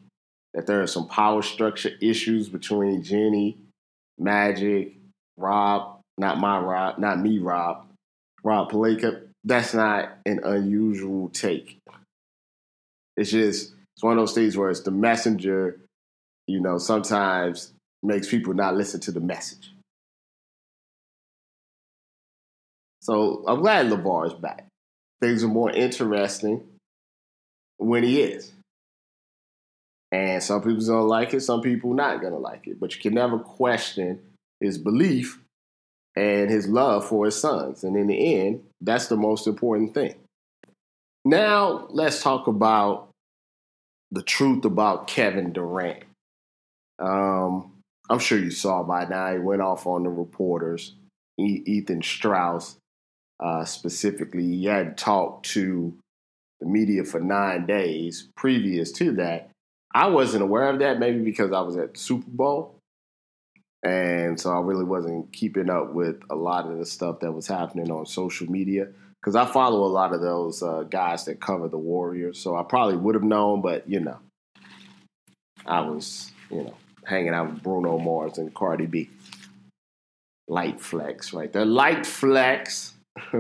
That 0.52 0.66
there 0.66 0.82
are 0.82 0.86
some 0.86 1.08
power 1.08 1.40
structure 1.42 1.92
issues 2.02 2.48
between 2.48 3.02
Jenny, 3.02 3.56
Magic, 4.18 4.96
Rob, 5.38 6.00
not 6.18 6.38
my 6.38 6.58
Rob, 6.58 6.98
not 6.98 7.20
me, 7.20 7.38
Rob, 7.38 7.86
Rob 8.44 8.70
Pelinka. 8.70 9.22
That's 9.44 9.72
not 9.72 10.10
an 10.26 10.40
unusual 10.44 11.30
take. 11.30 11.78
It's 13.16 13.30
just 13.30 13.72
it's 14.00 14.04
one 14.04 14.16
of 14.16 14.22
those 14.22 14.32
things 14.32 14.56
where 14.56 14.70
it's 14.70 14.80
the 14.80 14.90
messenger, 14.90 15.78
you 16.46 16.58
know, 16.58 16.78
sometimes 16.78 17.74
makes 18.02 18.30
people 18.30 18.54
not 18.54 18.74
listen 18.74 18.98
to 18.98 19.12
the 19.12 19.20
message. 19.20 19.74
So 23.02 23.44
I'm 23.46 23.60
glad 23.60 23.90
LeVar 23.90 24.28
is 24.28 24.32
back. 24.32 24.66
Things 25.20 25.44
are 25.44 25.48
more 25.48 25.70
interesting 25.70 26.66
when 27.76 28.02
he 28.02 28.22
is. 28.22 28.52
And 30.10 30.42
some 30.42 30.62
people 30.62 30.82
don't 30.82 31.06
like 31.06 31.34
it, 31.34 31.42
some 31.42 31.60
people 31.60 31.92
not 31.92 32.22
gonna 32.22 32.38
like 32.38 32.68
it. 32.68 32.80
But 32.80 32.96
you 32.96 33.02
can 33.02 33.12
never 33.12 33.38
question 33.38 34.18
his 34.60 34.78
belief 34.78 35.42
and 36.16 36.48
his 36.48 36.66
love 36.66 37.06
for 37.06 37.26
his 37.26 37.38
sons. 37.38 37.84
And 37.84 37.98
in 37.98 38.06
the 38.06 38.34
end, 38.34 38.62
that's 38.80 39.08
the 39.08 39.18
most 39.18 39.46
important 39.46 39.92
thing. 39.92 40.14
Now 41.26 41.86
let's 41.90 42.22
talk 42.22 42.46
about 42.46 43.09
the 44.10 44.22
truth 44.22 44.64
about 44.64 45.06
Kevin 45.06 45.52
Durant. 45.52 46.04
Um, 46.98 47.72
I'm 48.08 48.18
sure 48.18 48.38
you 48.38 48.50
saw 48.50 48.82
by 48.82 49.04
now. 49.04 49.32
He 49.32 49.38
went 49.38 49.62
off 49.62 49.86
on 49.86 50.02
the 50.02 50.10
reporters. 50.10 50.94
Ethan 51.38 52.02
Strauss 52.02 52.76
uh, 53.42 53.64
specifically, 53.64 54.42
he 54.42 54.64
had 54.66 54.98
talked 54.98 55.46
to 55.46 55.94
the 56.60 56.66
media 56.66 57.04
for 57.04 57.20
nine 57.20 57.66
days 57.66 58.28
previous 58.36 58.92
to 58.92 59.12
that. 59.12 59.50
I 59.94 60.08
wasn't 60.08 60.42
aware 60.42 60.68
of 60.68 60.78
that, 60.80 60.98
maybe 60.98 61.20
because 61.20 61.52
I 61.52 61.62
was 61.62 61.76
at 61.76 61.94
the 61.94 61.98
Super 61.98 62.28
Bowl. 62.28 62.76
And 63.82 64.38
so 64.38 64.50
I 64.50 64.60
really 64.60 64.84
wasn't 64.84 65.32
keeping 65.32 65.70
up 65.70 65.94
with 65.94 66.20
a 66.28 66.34
lot 66.34 66.70
of 66.70 66.76
the 66.76 66.84
stuff 66.84 67.20
that 67.20 67.32
was 67.32 67.46
happening 67.46 67.90
on 67.90 68.04
social 68.04 68.50
media 68.50 68.88
because 69.20 69.36
I 69.36 69.44
follow 69.44 69.84
a 69.84 69.88
lot 69.92 70.14
of 70.14 70.20
those 70.20 70.62
uh, 70.62 70.84
guys 70.84 71.26
that 71.26 71.40
cover 71.40 71.68
the 71.68 71.78
Warriors. 71.78 72.38
So 72.38 72.56
I 72.56 72.62
probably 72.62 72.96
would 72.96 73.14
have 73.14 73.24
known, 73.24 73.60
but 73.60 73.88
you 73.88 74.00
know, 74.00 74.18
I 75.66 75.80
was, 75.82 76.32
you 76.50 76.64
know, 76.64 76.74
hanging 77.04 77.34
out 77.34 77.52
with 77.52 77.62
Bruno 77.62 77.98
Mars 77.98 78.38
and 78.38 78.52
Cardi 78.54 78.86
B. 78.86 79.10
Light 80.48 80.80
flex, 80.80 81.32
right 81.32 81.52
there. 81.52 81.64
Light 81.64 82.06
flex. 82.06 82.94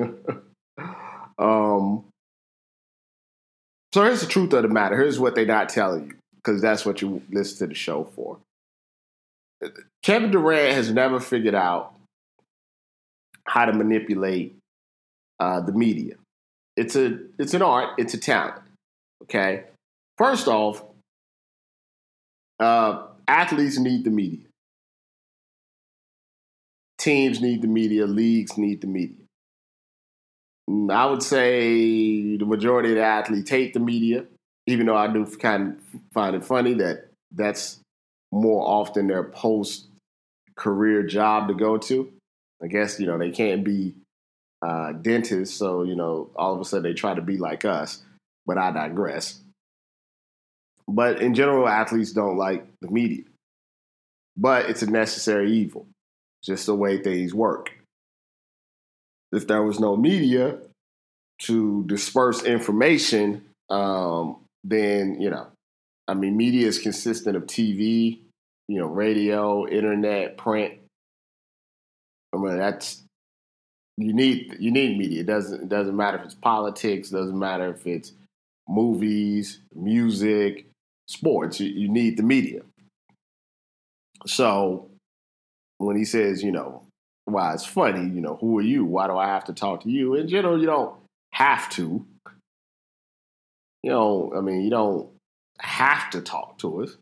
um, 1.38 2.04
so 3.92 4.04
here's 4.04 4.20
the 4.20 4.28
truth 4.28 4.52
of 4.52 4.62
the 4.62 4.68
matter. 4.68 4.96
Here's 4.96 5.18
what 5.18 5.34
they're 5.34 5.46
not 5.46 5.68
telling 5.68 6.06
you, 6.08 6.14
because 6.36 6.62
that's 6.62 6.86
what 6.86 7.02
you 7.02 7.22
listen 7.30 7.58
to 7.58 7.66
the 7.66 7.74
show 7.74 8.04
for. 8.14 8.38
Kevin 10.02 10.30
Durant 10.30 10.74
has 10.74 10.90
never 10.92 11.20
figured 11.20 11.54
out 11.54 11.94
how 13.44 13.64
to 13.64 13.72
manipulate 13.72 14.56
uh, 15.40 15.60
the 15.60 15.72
media. 15.72 16.14
It's 16.76 16.94
a 16.94 17.18
it's 17.38 17.54
an 17.54 17.62
art. 17.62 17.90
It's 17.98 18.14
a 18.14 18.18
talent. 18.18 18.62
Okay. 19.24 19.64
First 20.16 20.46
off, 20.46 20.84
uh, 22.60 23.06
athletes 23.26 23.78
need 23.78 24.04
the 24.04 24.10
media. 24.10 24.46
Teams 26.98 27.40
need 27.40 27.62
the 27.62 27.68
media. 27.68 28.06
Leagues 28.06 28.58
need 28.58 28.82
the 28.82 28.86
media. 28.86 29.24
Mm, 30.68 30.92
I 30.92 31.06
would 31.06 31.22
say 31.22 32.36
the 32.36 32.44
majority 32.44 32.90
of 32.90 32.96
the 32.96 33.02
athletes 33.02 33.50
hate 33.50 33.72
the 33.72 33.80
media, 33.80 34.26
even 34.66 34.86
though 34.86 34.96
I 34.96 35.08
do 35.08 35.24
kind 35.24 35.72
of 35.72 36.00
find 36.12 36.36
it 36.36 36.44
funny 36.44 36.74
that 36.74 37.08
that's 37.32 37.80
more 38.30 38.66
often 38.66 39.06
their 39.08 39.24
post 39.24 39.88
career 40.54 41.02
job 41.02 41.48
to 41.48 41.54
go 41.54 41.78
to. 41.78 42.12
I 42.62 42.66
guess, 42.66 43.00
you 43.00 43.06
know, 43.06 43.16
they 43.16 43.30
can't 43.30 43.64
be 43.64 43.94
uh, 44.62 44.92
dentists, 44.92 45.56
so, 45.56 45.82
you 45.82 45.96
know, 45.96 46.30
all 46.36 46.54
of 46.54 46.60
a 46.60 46.64
sudden 46.64 46.84
they 46.84 46.94
try 46.94 47.14
to 47.14 47.22
be 47.22 47.38
like 47.38 47.64
us, 47.64 48.02
but 48.46 48.58
I 48.58 48.70
digress. 48.70 49.40
But 50.88 51.22
in 51.22 51.34
general, 51.34 51.68
athletes 51.68 52.12
don't 52.12 52.36
like 52.36 52.66
the 52.80 52.90
media. 52.90 53.24
But 54.36 54.70
it's 54.70 54.82
a 54.82 54.90
necessary 54.90 55.52
evil, 55.52 55.86
just 56.42 56.66
the 56.66 56.74
way 56.74 57.02
things 57.02 57.34
work 57.34 57.72
if 59.32 59.46
there 59.46 59.62
was 59.62 59.80
no 59.80 59.96
media 59.96 60.58
to 61.40 61.84
disperse 61.86 62.42
information, 62.42 63.44
um, 63.70 64.44
then 64.64 65.20
you 65.20 65.30
know, 65.30 65.46
I 66.08 66.14
mean, 66.14 66.36
media 66.36 66.66
is 66.66 66.78
consistent 66.78 67.36
of 67.36 67.44
TV, 67.44 68.18
you 68.68 68.78
know, 68.78 68.86
radio, 68.86 69.66
internet, 69.66 70.36
print. 70.36 70.74
I 72.34 72.38
mean, 72.38 72.58
that's 72.58 73.02
you 73.96 74.12
need 74.12 74.56
you 74.58 74.70
need 74.70 74.96
media. 74.96 75.20
It 75.20 75.26
doesn't 75.26 75.62
it 75.64 75.68
doesn't 75.68 75.96
matter 75.96 76.18
if 76.18 76.24
it's 76.24 76.34
politics. 76.34 77.10
Doesn't 77.10 77.38
matter 77.38 77.70
if 77.70 77.86
it's 77.86 78.12
movies, 78.68 79.60
music, 79.74 80.66
sports. 81.08 81.60
You, 81.60 81.68
you 81.68 81.88
need 81.88 82.16
the 82.16 82.22
media. 82.22 82.62
So 84.26 84.90
when 85.78 85.96
he 85.96 86.04
says, 86.04 86.42
you 86.42 86.52
know, 86.52 86.82
why 87.24 87.54
it's 87.54 87.64
funny, 87.66 88.02
you 88.14 88.20
know, 88.20 88.36
who 88.40 88.58
are 88.58 88.62
you? 88.62 88.84
Why 88.84 89.06
do 89.06 89.16
I 89.16 89.26
have 89.26 89.44
to 89.44 89.52
talk 89.52 89.82
to 89.82 89.90
you? 89.90 90.14
In 90.14 90.28
general, 90.28 90.58
you 90.58 90.66
don't 90.66 90.94
have 91.32 91.68
to. 91.70 92.04
You 93.82 93.90
know, 93.90 94.32
I 94.36 94.40
mean, 94.40 94.62
you 94.62 94.70
don't 94.70 95.08
have 95.58 96.10
to 96.10 96.20
talk 96.20 96.58
to 96.58 96.82
us. 96.82 96.96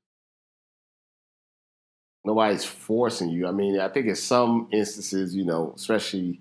Nobody's 2.25 2.65
forcing 2.65 3.31
you. 3.31 3.47
I 3.47 3.53
mean, 3.53 3.81
I 3.81 3.89
think 3.89 4.07
in 4.07 4.15
some 4.15 4.69
instances, 4.73 5.35
you 5.35 5.45
know, 5.45 5.73
especially 5.75 6.41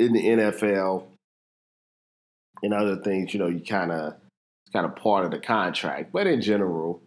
in 0.00 0.12
the 0.12 0.24
NFL 0.24 1.04
and 2.62 2.74
other 2.74 2.96
things, 2.96 3.32
you 3.32 3.40
know, 3.40 3.48
you 3.48 3.60
kind 3.60 3.92
of 3.92 4.14
it's 4.64 4.72
kind 4.72 4.86
of 4.86 4.96
part 4.96 5.24
of 5.24 5.30
the 5.30 5.38
contract. 5.38 6.12
But 6.12 6.26
in 6.26 6.40
general, 6.40 7.02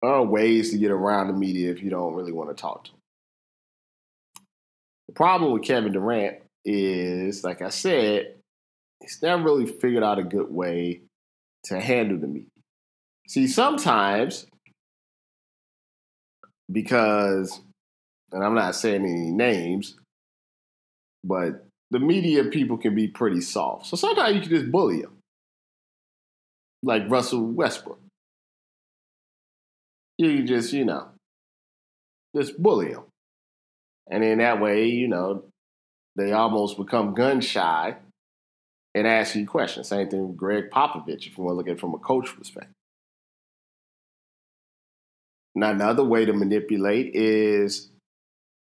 there 0.00 0.12
are 0.12 0.24
ways 0.24 0.70
to 0.70 0.78
get 0.78 0.90
around 0.90 1.28
the 1.28 1.32
media 1.34 1.70
if 1.70 1.82
you 1.82 1.90
don't 1.90 2.14
really 2.14 2.32
want 2.32 2.54
to 2.54 2.60
talk 2.60 2.84
to 2.84 2.90
them. 2.92 3.00
The 5.08 5.14
problem 5.14 5.52
with 5.52 5.62
Kevin 5.62 5.92
Durant 5.92 6.38
is, 6.64 7.44
like 7.44 7.62
I 7.62 7.68
said, 7.68 8.34
he's 9.00 9.20
never 9.22 9.42
really 9.42 9.66
figured 9.66 10.02
out 10.02 10.18
a 10.18 10.24
good 10.24 10.50
way 10.50 11.02
to 11.64 11.80
handle 11.80 12.18
the 12.18 12.26
media. 12.26 12.48
See, 13.28 13.46
sometimes, 13.46 14.46
because, 16.70 17.60
and 18.32 18.44
I'm 18.44 18.54
not 18.54 18.74
saying 18.74 19.02
any 19.02 19.30
names, 19.30 19.96
but 21.24 21.66
the 21.90 21.98
media 21.98 22.44
people 22.44 22.76
can 22.76 22.94
be 22.94 23.08
pretty 23.08 23.40
soft. 23.40 23.86
So 23.86 23.96
sometimes 23.96 24.34
you 24.34 24.40
can 24.42 24.50
just 24.50 24.70
bully 24.70 25.02
them, 25.02 25.18
like 26.82 27.08
Russell 27.08 27.46
Westbrook. 27.46 28.00
You 30.18 30.36
can 30.36 30.46
just, 30.46 30.72
you 30.72 30.84
know, 30.84 31.08
just 32.36 32.62
bully 32.62 32.92
them. 32.92 33.04
And 34.10 34.22
in 34.22 34.38
that 34.38 34.60
way, 34.60 34.86
you 34.86 35.08
know, 35.08 35.44
they 36.16 36.32
almost 36.32 36.76
become 36.76 37.14
gun 37.14 37.40
shy 37.40 37.96
and 38.94 39.06
ask 39.06 39.34
you 39.34 39.46
questions. 39.46 39.88
Same 39.88 40.08
thing 40.08 40.28
with 40.28 40.36
Gregg 40.36 40.70
Popovich, 40.70 41.26
if 41.26 41.36
you 41.36 41.44
want 41.44 41.54
to 41.54 41.56
look 41.56 41.68
at 41.68 41.72
it 41.72 41.80
from 41.80 41.94
a 41.94 41.98
coach 41.98 42.36
perspective. 42.36 42.70
Now, 45.56 45.70
another 45.70 46.04
way 46.04 46.24
to 46.24 46.32
manipulate 46.32 47.14
is 47.14 47.90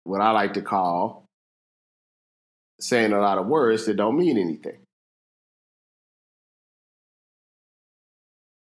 what 0.04 0.22
I 0.22 0.32
like 0.32 0.54
to 0.54 0.62
call 0.62 1.25
saying 2.80 3.14
a 3.14 3.20
lot 3.20 3.38
of 3.38 3.48
words 3.48 3.86
that 3.86 3.98
don't 3.98 4.18
mean 4.18 4.38
anything. 4.38 4.78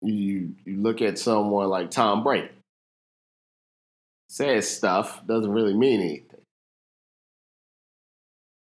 You, 0.02 0.54
you 0.64 0.76
look 0.80 1.02
at 1.02 1.18
someone 1.18 1.68
like 1.68 1.90
Tom 1.90 2.22
Brady, 2.22 2.50
says 4.28 4.68
stuff, 4.68 5.26
doesn't 5.26 5.50
really 5.50 5.74
mean 5.74 6.00
anything. 6.00 6.40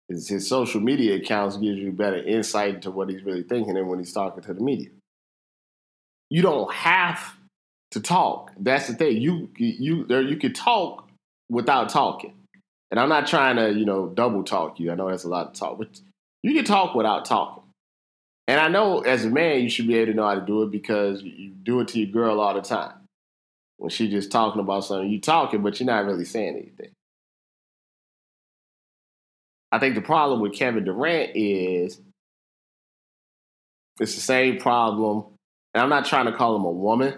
His, 0.10 0.28
his 0.28 0.48
social 0.48 0.80
media 0.80 1.16
accounts 1.16 1.58
gives 1.58 1.80
you 1.80 1.92
better 1.92 2.22
insight 2.22 2.76
into 2.76 2.92
what 2.92 3.10
he's 3.10 3.24
really 3.24 3.44
thinking 3.44 3.74
than 3.74 3.88
when 3.88 4.00
he's 4.00 4.14
talking 4.14 4.44
to 4.44 4.54
the 4.54 4.62
media. 4.62 4.90
You 6.30 6.42
don't 6.42 6.72
have 6.74 7.36
to 7.92 8.00
talk. 8.00 8.52
That's 8.60 8.88
the 8.88 8.96
thing. 8.96 9.22
You 9.22 9.50
you 9.58 10.06
there 10.06 10.22
you 10.22 10.38
could 10.38 10.56
talk 10.56 11.08
without 11.50 11.90
talking. 11.90 12.34
And 12.94 13.00
I'm 13.00 13.10
not 13.10 13.26
trying 13.26 13.56
to, 13.56 13.74
you 13.74 13.86
know, 13.86 14.06
double 14.10 14.44
talk 14.44 14.80
you. 14.80 14.92
I 14.92 14.96
know 14.96 15.10
that's 15.10 15.24
a 15.24 15.28
lot 15.28 15.48
of 15.48 15.54
talk, 15.54 15.80
but 15.80 16.00
you 16.44 16.54
can 16.54 16.64
talk 16.64 16.94
without 16.94 17.26
talking. 17.26 17.64
And 18.48 18.60
I 18.60 18.68
know 18.68 19.00
as 19.00 19.26
a 19.26 19.32
man, 19.32 19.64
you 19.64 19.70
should 19.70 19.88
be 19.88 19.96
able 19.96 20.12
to 20.12 20.16
know 20.16 20.28
how 20.28 20.36
to 20.36 20.46
do 20.46 20.62
it 20.62 20.70
because 20.70 21.24
you 21.24 21.50
do 21.50 21.80
it 21.80 21.88
to 21.88 22.00
your 22.00 22.12
girl 22.12 22.40
all 22.40 22.54
the 22.54 22.62
time. 22.62 22.94
When 23.78 23.90
she's 23.90 24.12
just 24.12 24.32
talking 24.32 24.62
about 24.62 24.86
something, 24.86 25.10
you 25.10 25.20
talking, 25.20 25.64
but 25.64 25.80
you're 25.80 25.88
not 25.88 26.06
really 26.06 26.24
saying 26.24 26.56
anything. 26.56 26.92
I 29.72 29.80
think 29.80 29.96
the 29.96 30.02
problem 30.02 30.40
with 30.40 30.54
Kevin 30.54 30.86
Durant 30.86 31.32
is 31.34 32.00
it's 34.00 34.14
the 34.14 34.22
same 34.22 34.60
problem. 34.60 35.26
And 35.74 35.82
I'm 35.82 35.90
not 35.90 36.06
trying 36.06 36.28
to 36.28 36.34
call 36.34 36.56
him 36.56 36.66
a 36.66 36.72
woman 36.72 37.16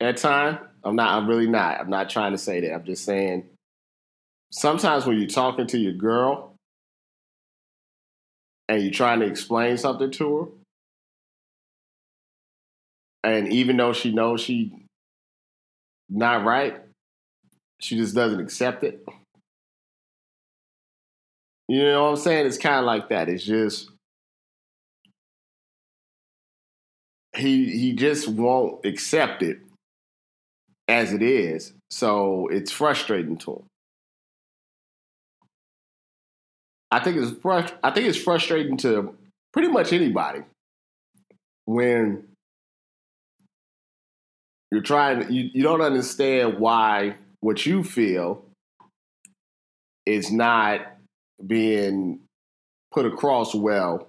at 0.00 0.16
time. 0.16 0.60
I'm 0.82 0.96
not, 0.96 1.10
I'm 1.10 1.28
really 1.28 1.46
not. 1.46 1.78
I'm 1.78 1.90
not 1.90 2.08
trying 2.08 2.32
to 2.32 2.38
say 2.38 2.60
that. 2.60 2.72
I'm 2.72 2.86
just 2.86 3.04
saying 3.04 3.50
sometimes 4.54 5.04
when 5.04 5.18
you're 5.18 5.26
talking 5.26 5.66
to 5.66 5.78
your 5.78 5.92
girl 5.92 6.54
and 8.68 8.82
you're 8.82 8.92
trying 8.92 9.20
to 9.20 9.26
explain 9.26 9.76
something 9.76 10.10
to 10.12 10.38
her, 10.38 10.46
and 13.24 13.52
even 13.52 13.76
though 13.76 13.92
she 13.92 14.12
knows 14.12 14.40
she 14.40 14.72
not 16.08 16.44
right, 16.44 16.80
she 17.80 17.96
just 17.96 18.14
doesn't 18.14 18.40
accept 18.40 18.84
it. 18.84 19.04
You 21.66 21.82
know 21.82 22.04
what 22.04 22.10
I'm 22.10 22.16
saying? 22.16 22.46
It's 22.46 22.58
kind 22.58 22.76
of 22.76 22.84
like 22.84 23.08
that. 23.08 23.28
It's 23.28 23.44
just 23.44 23.90
he 27.36 27.64
he 27.70 27.94
just 27.94 28.28
won't 28.28 28.84
accept 28.84 29.42
it 29.42 29.58
as 30.86 31.12
it 31.12 31.22
is. 31.22 31.72
So 31.90 32.48
it's 32.48 32.70
frustrating 32.70 33.38
to 33.38 33.52
him. 33.52 33.62
I 36.94 37.00
think 37.00 37.16
it's 37.16 37.32
frust- 37.32 37.76
I 37.82 37.90
think 37.90 38.06
it's 38.06 38.16
frustrating 38.16 38.76
to 38.78 39.16
pretty 39.52 39.66
much 39.66 39.92
anybody 39.92 40.42
when 41.64 42.28
you're 44.70 44.80
trying 44.80 45.32
you, 45.32 45.50
you 45.52 45.64
don't 45.64 45.80
understand 45.80 46.60
why 46.60 47.16
what 47.40 47.66
you 47.66 47.82
feel 47.82 48.44
is 50.06 50.30
not 50.30 50.82
being 51.44 52.20
put 52.92 53.06
across 53.06 53.56
well 53.56 54.06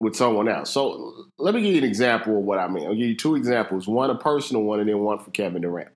with 0.00 0.14
someone 0.14 0.46
else. 0.46 0.68
So 0.68 1.24
let 1.38 1.54
me 1.54 1.62
give 1.62 1.72
you 1.72 1.78
an 1.78 1.84
example 1.84 2.36
of 2.36 2.44
what 2.44 2.58
I 2.58 2.68
mean. 2.68 2.84
I'll 2.84 2.94
give 2.94 3.08
you 3.08 3.16
two 3.16 3.34
examples 3.34 3.88
one 3.88 4.10
a 4.10 4.14
personal 4.14 4.62
one 4.62 4.80
and 4.80 4.90
then 4.90 4.98
one 4.98 5.20
for 5.20 5.30
Kevin 5.30 5.62
Durant. 5.62 5.88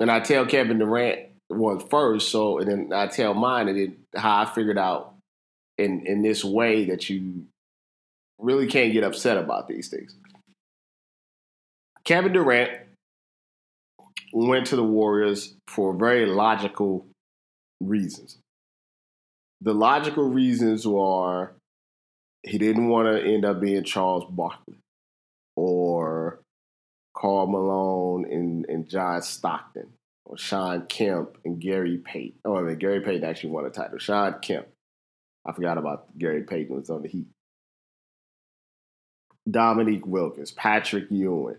And 0.00 0.10
I 0.10 0.20
tell 0.20 0.46
Kevin 0.46 0.78
Durant 0.78 1.33
one 1.48 1.80
first, 1.88 2.30
so 2.30 2.58
and 2.58 2.68
then 2.68 2.92
I 2.92 3.06
tell 3.06 3.34
mine 3.34 3.68
and 3.68 3.78
then 3.78 3.96
how 4.16 4.42
I 4.42 4.44
figured 4.46 4.78
out 4.78 5.14
in 5.78 6.06
in 6.06 6.22
this 6.22 6.44
way 6.44 6.86
that 6.86 7.08
you 7.10 7.46
really 8.38 8.66
can't 8.66 8.92
get 8.92 9.04
upset 9.04 9.36
about 9.36 9.68
these 9.68 9.88
things. 9.88 10.16
Kevin 12.04 12.32
Durant 12.32 12.70
went 14.32 14.66
to 14.66 14.76
the 14.76 14.84
Warriors 14.84 15.54
for 15.68 15.94
very 15.94 16.26
logical 16.26 17.06
reasons. 17.80 18.38
The 19.60 19.72
logical 19.72 20.28
reasons 20.28 20.86
were 20.86 21.52
he 22.42 22.58
didn't 22.58 22.88
want 22.88 23.08
to 23.08 23.24
end 23.24 23.44
up 23.44 23.60
being 23.60 23.84
Charles 23.84 24.24
Barkley 24.28 24.76
or 25.56 26.40
Karl 27.16 27.46
Malone 27.46 28.26
and, 28.30 28.66
and 28.68 28.88
John 28.88 29.22
Stockton 29.22 29.88
or 30.24 30.36
Shawn 30.36 30.86
Kemp 30.86 31.38
and 31.44 31.60
Gary 31.60 31.98
Payton. 31.98 32.40
Oh, 32.44 32.56
I 32.56 32.62
mean, 32.62 32.78
Gary 32.78 33.00
Payton 33.00 33.24
actually 33.24 33.50
won 33.50 33.66
a 33.66 33.70
title. 33.70 33.98
Shawn 33.98 34.36
Kemp. 34.40 34.66
I 35.46 35.52
forgot 35.52 35.78
about 35.78 36.16
Gary 36.18 36.42
Payton 36.42 36.74
was 36.74 36.90
on 36.90 37.02
the 37.02 37.08
Heat. 37.08 37.26
Dominique 39.50 40.06
Wilkins, 40.06 40.50
Patrick 40.50 41.10
Ewing. 41.10 41.58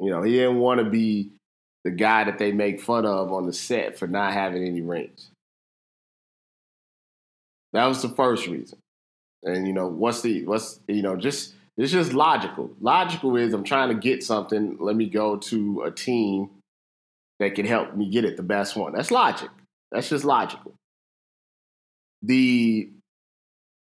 You 0.00 0.10
know, 0.10 0.22
he 0.22 0.32
didn't 0.32 0.58
want 0.58 0.80
to 0.80 0.88
be 0.88 1.32
the 1.84 1.90
guy 1.90 2.24
that 2.24 2.38
they 2.38 2.50
make 2.52 2.80
fun 2.80 3.04
of 3.04 3.30
on 3.30 3.46
the 3.46 3.52
set 3.52 3.98
for 3.98 4.06
not 4.06 4.32
having 4.32 4.64
any 4.64 4.80
rings. 4.80 5.30
That 7.74 7.86
was 7.86 8.02
the 8.02 8.08
first 8.08 8.46
reason. 8.46 8.78
And 9.42 9.66
you 9.66 9.74
know, 9.74 9.86
what's 9.86 10.22
the 10.22 10.46
what's 10.46 10.80
you 10.88 11.02
know, 11.02 11.16
just 11.16 11.54
it's 11.76 11.92
just 11.92 12.12
logical. 12.12 12.70
Logical 12.80 13.36
is 13.36 13.52
I'm 13.52 13.64
trying 13.64 13.88
to 13.88 13.94
get 13.94 14.22
something, 14.22 14.76
let 14.80 14.96
me 14.96 15.06
go 15.08 15.36
to 15.36 15.82
a 15.82 15.90
team 15.90 16.50
that 17.40 17.54
can 17.54 17.66
help 17.66 17.96
me 17.96 18.10
get 18.10 18.24
it, 18.24 18.36
the 18.36 18.42
best 18.42 18.76
one. 18.76 18.92
That's 18.92 19.10
logic. 19.10 19.50
That's 19.90 20.08
just 20.08 20.24
logical. 20.24 20.74
The 22.22 22.90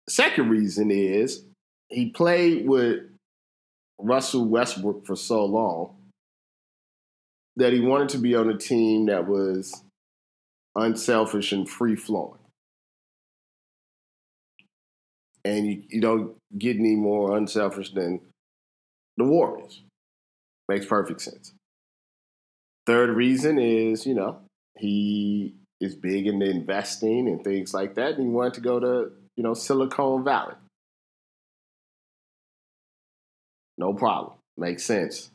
second 0.09 0.49
reason 0.49 0.91
is 0.91 1.45
he 1.89 2.09
played 2.09 2.67
with 2.67 3.03
Russell 3.99 4.45
Westbrook 4.45 5.05
for 5.05 5.15
so 5.15 5.45
long 5.45 5.95
that 7.55 7.73
he 7.73 7.79
wanted 7.79 8.09
to 8.09 8.17
be 8.17 8.35
on 8.35 8.49
a 8.49 8.57
team 8.57 9.05
that 9.05 9.27
was 9.27 9.83
unselfish 10.75 11.51
and 11.51 11.69
free 11.69 11.95
flowing. 11.95 12.39
And 15.45 15.67
you, 15.67 15.83
you 15.89 16.01
don't 16.01 16.35
get 16.57 16.77
any 16.77 16.95
more 16.95 17.37
unselfish 17.37 17.93
than 17.93 18.21
the 19.17 19.25
Warriors. 19.25 19.81
Makes 20.69 20.85
perfect 20.85 21.21
sense. 21.21 21.53
Third 22.85 23.09
reason 23.09 23.59
is, 23.59 24.05
you 24.05 24.13
know, 24.13 24.39
he 24.77 25.55
is 25.79 25.95
big 25.95 26.27
into 26.27 26.49
investing 26.49 27.27
and 27.27 27.43
things 27.43 27.73
like 27.73 27.95
that, 27.95 28.15
and 28.15 28.23
he 28.23 28.29
wanted 28.29 28.53
to 28.55 28.61
go 28.61 28.79
to, 28.79 29.11
you 29.35 29.43
know, 29.43 29.53
Silicon 29.53 30.23
Valley. 30.23 30.55
No 33.77 33.93
problem. 33.93 34.35
Makes 34.57 34.85
sense. 34.85 35.31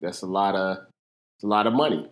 That's 0.00 0.22
a 0.22 0.26
lot 0.26 0.54
of 0.54 0.78
a 1.42 1.46
lot 1.46 1.66
of 1.66 1.72
money 1.72 2.08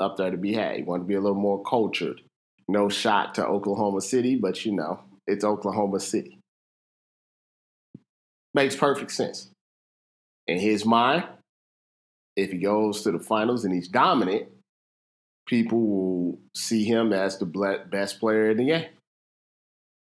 up 0.00 0.16
there 0.16 0.30
to 0.30 0.36
be 0.36 0.52
had. 0.52 0.78
You 0.78 0.84
want 0.84 1.02
to 1.02 1.06
be 1.06 1.14
a 1.14 1.20
little 1.20 1.40
more 1.40 1.62
cultured. 1.62 2.20
No 2.68 2.88
shot 2.88 3.34
to 3.34 3.46
Oklahoma 3.46 4.00
City, 4.00 4.36
but 4.36 4.64
you 4.64 4.72
know, 4.72 5.00
it's 5.26 5.44
Oklahoma 5.44 6.00
City. 6.00 6.38
Makes 8.54 8.76
perfect 8.76 9.10
sense. 9.10 9.50
In 10.46 10.58
his 10.58 10.84
mind, 10.84 11.24
if 12.36 12.50
he 12.50 12.58
goes 12.58 13.02
to 13.02 13.10
the 13.10 13.18
finals 13.18 13.64
and 13.64 13.74
he's 13.74 13.88
dominant, 13.88 14.48
people 15.46 15.80
will 15.80 16.38
see 16.54 16.84
him 16.84 17.12
as 17.12 17.38
the 17.38 17.46
best 17.90 18.20
player 18.20 18.50
in 18.50 18.56
the 18.58 18.64
game. 18.66 18.86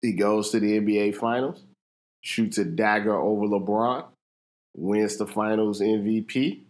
He 0.02 0.12
goes 0.12 0.50
to 0.50 0.60
the 0.60 0.78
NBA 0.78 1.16
finals, 1.16 1.62
shoots 2.22 2.58
a 2.58 2.64
dagger 2.64 3.14
over 3.14 3.46
LeBron, 3.46 4.04
wins 4.76 5.16
the 5.16 5.26
finals 5.26 5.80
MVP, 5.80 6.60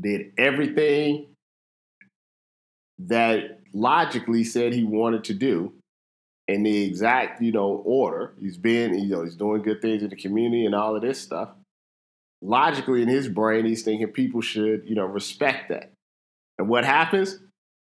did 0.00 0.32
everything 0.36 1.26
that 2.98 3.60
logically 3.72 4.44
said 4.44 4.72
he 4.72 4.84
wanted 4.84 5.24
to 5.24 5.34
do 5.34 5.72
in 6.48 6.62
the 6.62 6.84
exact, 6.84 7.42
you 7.42 7.52
know, 7.52 7.82
order. 7.84 8.32
He's 8.40 8.56
been, 8.56 8.98
you 8.98 9.10
know, 9.10 9.22
he's 9.22 9.36
doing 9.36 9.62
good 9.62 9.82
things 9.82 10.02
in 10.02 10.08
the 10.08 10.16
community 10.16 10.64
and 10.64 10.74
all 10.74 10.96
of 10.96 11.02
this 11.02 11.20
stuff. 11.20 11.50
Logically, 12.40 13.02
in 13.02 13.08
his 13.08 13.28
brain, 13.28 13.66
he's 13.66 13.82
thinking 13.82 14.08
people 14.08 14.40
should, 14.40 14.88
you 14.88 14.94
know, 14.94 15.04
respect 15.04 15.68
that. 15.68 15.92
And 16.58 16.68
what 16.68 16.84
happens? 16.84 17.38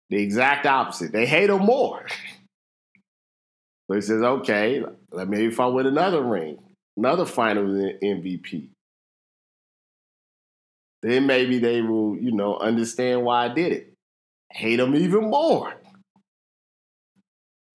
The 0.09 0.21
exact 0.21 0.65
opposite. 0.65 1.11
They 1.11 1.25
hate 1.25 1.49
him 1.49 1.61
more. 1.61 2.05
so 3.87 3.95
he 3.95 4.01
says, 4.01 4.21
okay, 4.21 4.83
maybe 5.11 5.45
if 5.45 5.59
I 5.59 5.65
win 5.67 5.87
another 5.87 6.21
ring, 6.21 6.59
another 6.95 7.25
final 7.25 7.63
MVP, 7.63 8.69
then 11.01 11.25
maybe 11.25 11.57
they 11.59 11.81
will, 11.81 12.17
you 12.17 12.31
know, 12.31 12.57
understand 12.57 13.23
why 13.23 13.45
I 13.45 13.53
did 13.53 13.71
it. 13.71 13.93
Hate 14.51 14.79
him 14.79 14.95
even 14.95 15.29
more. 15.29 15.73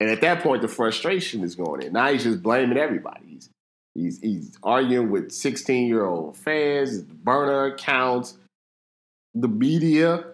And 0.01 0.11
at 0.11 0.21
that 0.21 0.43
point, 0.43 0.63
the 0.63 0.69
frustration 0.69 1.43
is 1.43 1.55
going 1.55 1.83
in. 1.83 1.93
Now 1.93 2.13
he's 2.13 2.25
just 2.25 2.43
blaming 2.43 2.79
everybody. 2.79 3.25
He's 3.27 3.51
he's, 3.95 4.21
he's 4.21 4.57
arguing 4.63 5.11
with 5.11 5.33
16 5.33 5.87
year 5.87 6.05
old 6.05 6.37
fans, 6.37 7.03
burner 7.03 7.67
accounts, 7.67 8.39
the 9.35 9.49
media, 9.49 10.25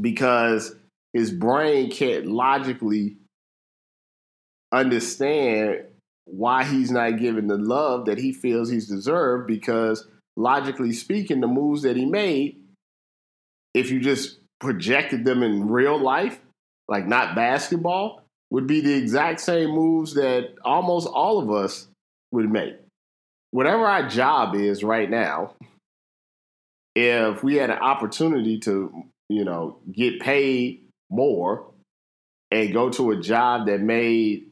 because 0.00 0.74
his 1.12 1.30
brain 1.30 1.90
can't 1.90 2.26
logically 2.26 3.16
understand 4.72 5.84
why 6.26 6.64
he's 6.64 6.90
not 6.90 7.18
given 7.18 7.46
the 7.46 7.58
love 7.58 8.06
that 8.06 8.18
he 8.18 8.32
feels 8.32 8.70
he's 8.70 8.88
deserved 8.88 9.46
because 9.46 10.06
logically 10.36 10.92
speaking, 10.92 11.40
the 11.40 11.46
moves 11.46 11.82
that 11.82 11.96
he 11.96 12.06
made, 12.06 12.60
if 13.72 13.90
you 13.90 14.00
just 14.00 14.38
projected 14.60 15.24
them 15.24 15.42
in 15.42 15.68
real 15.68 15.98
life, 15.98 16.40
like 16.88 17.06
not 17.06 17.34
basketball, 17.34 18.22
would 18.50 18.66
be 18.66 18.80
the 18.80 18.94
exact 18.94 19.40
same 19.40 19.70
moves 19.70 20.14
that 20.14 20.54
almost 20.64 21.08
all 21.08 21.38
of 21.38 21.50
us 21.50 21.88
would 22.30 22.50
make. 22.50 22.74
Whatever 23.50 23.86
our 23.86 24.08
job 24.08 24.54
is 24.54 24.84
right 24.84 25.08
now, 25.08 25.54
if 26.94 27.42
we 27.42 27.56
had 27.56 27.70
an 27.70 27.78
opportunity 27.78 28.58
to, 28.60 29.04
you 29.28 29.44
know, 29.44 29.78
get 29.90 30.20
paid 30.20 30.84
more 31.10 31.66
and 32.50 32.72
go 32.72 32.90
to 32.90 33.10
a 33.10 33.20
job 33.20 33.66
that 33.66 33.80
made 33.80 34.50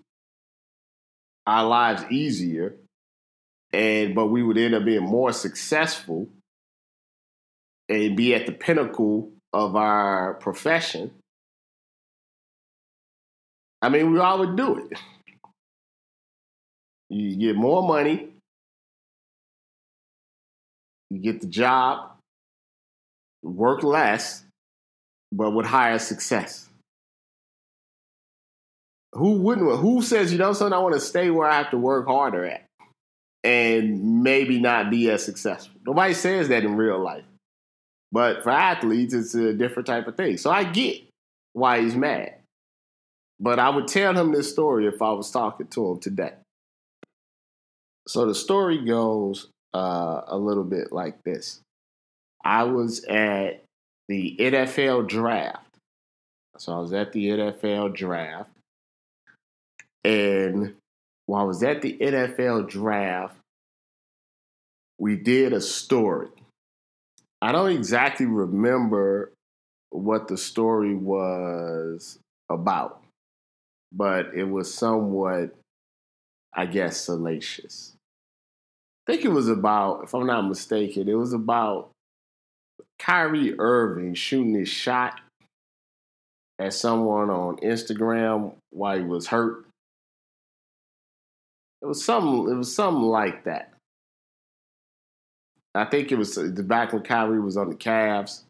our 1.47 1.65
lives 1.67 2.05
easier 2.11 2.77
and 3.73 4.15
but 4.15 4.27
we 4.27 4.43
would 4.43 4.59
end 4.59 4.75
up 4.75 4.85
being 4.85 5.03
more 5.03 5.33
successful 5.33 6.29
and 7.89 8.17
be 8.17 8.35
at 8.35 8.47
the 8.47 8.53
pinnacle 8.53 9.33
of 9.53 9.77
our 9.77 10.35
profession 10.35 11.11
i 13.83 13.89
mean 13.89 14.13
we 14.13 14.19
all 14.19 14.39
would 14.39 14.57
do 14.57 14.79
it 14.79 14.99
you 17.11 17.37
get 17.37 17.57
more 17.57 17.87
money 17.87 18.29
you 21.11 21.19
get 21.19 21.41
the 21.41 21.47
job 21.47 22.13
work 23.43 23.83
less 23.83 24.45
but 25.31 25.51
with 25.51 25.67
higher 25.67 25.99
success 25.99 26.71
who 29.13 29.35
wouldn't? 29.35 29.79
Who 29.81 30.03
says 30.03 30.33
you 30.33 30.39
know 30.39 30.53
something? 30.53 30.73
I 30.73 30.79
want 30.79 30.95
to 30.95 31.01
stay 31.01 31.31
where 31.31 31.49
I 31.49 31.57
have 31.57 31.71
to 31.71 31.79
work 31.79 32.07
harder 32.07 32.47
at, 32.47 32.65
and 33.45 34.23
maybe 34.23 34.59
not 34.59 34.91
be 34.91 35.11
as 35.11 35.25
successful. 35.25 35.81
Nobody 35.87 36.15
says 36.15 36.49
that 36.49 36.65
in 36.65 36.77
real 36.77 36.99
life, 36.99 37.25
but 38.11 38.43
for 38.43 38.51
athletes, 38.51 39.13
it's 39.13 39.35
a 39.35 39.53
different 39.53 39.87
type 39.87 40.07
of 40.07 40.17
thing. 40.17 40.39
So 40.39 40.51
I 40.51 40.65
get 40.65 41.03
why 41.53 41.83
he's 41.83 41.95
mad, 41.95 42.35
but 43.43 43.59
I 43.59 43.69
would 43.69 43.89
tell 43.89 44.17
him 44.17 44.33
this 44.33 44.51
story 44.51 44.87
if 44.87 45.03
I 45.03 45.11
was 45.13 45.31
talking 45.31 45.67
to 45.67 45.91
him 45.91 46.01
today. 46.01 46.33
So 48.09 48.27
the 48.27 48.35
story 48.35 48.79
goes 48.79 49.49
uh, 49.75 50.23
a 50.27 50.39
little 50.39 50.65
bit 50.65 50.93
like 50.93 51.23
this: 51.25 51.61
I 52.43 52.63
was 52.63 53.05
at 53.05 53.63
the 54.09 54.37
NFL 54.39 55.09
draft. 55.09 55.67
So 56.57 56.73
I 56.75 56.79
was 56.79 56.93
at 56.93 57.13
the 57.13 57.29
NFL 57.29 57.95
draft 57.95 58.51
and 60.05 60.75
while 61.27 61.43
I 61.43 61.45
was 61.45 61.63
at 61.63 61.83
the 61.83 61.97
NFL 61.99 62.69
draft, 62.69 63.37
we 64.99 65.17
did 65.17 65.53
a 65.53 65.61
story. 65.61 66.29
I 67.41 67.53
don't 67.53 67.71
exactly 67.71 68.27
remember 68.27 69.33
what 69.91 70.29
the 70.29 70.37
story 70.37 70.95
was 70.95 72.19
about, 72.49 73.02
but 73.95 74.35
it 74.35 74.45
was 74.45 74.73
somewhat, 74.73 75.55
I 76.55 76.67
guess, 76.67 77.01
salacious. 77.01 77.95
I 79.07 79.13
think 79.13 79.25
it 79.25 79.33
was 79.33 79.49
about, 79.49 80.05
if 80.05 80.15
I'm 80.15 80.27
not 80.27 80.49
mistaken, 80.49 81.09
it 81.09 81.15
was 81.15 81.33
about 81.33 81.91
Kyrie 82.99 83.59
Irving 83.59 84.15
shooting 84.15 84.55
his 84.55 84.69
shot 84.69 85.21
at 86.59 86.73
someone 86.73 87.31
on 87.31 87.57
Instagram 87.57 88.55
while 88.71 88.97
he 88.97 89.05
was 89.05 89.27
hurt. 89.27 89.67
It 91.83 91.87
was 91.87 92.05
something. 92.05 92.53
It 92.53 92.57
was 92.57 92.73
something 92.73 93.03
like 93.03 93.45
that. 93.45 93.73
I 95.75 95.85
think 95.87 96.13
it 96.13 96.17
was 96.17 96.37
the 96.37 96.63
back 96.63 96.93
when 96.93 97.03
Kyrie 97.03 97.41
was 97.41 97.57
on 97.57 97.71
the 97.71 97.75
Cavs, 97.75 98.45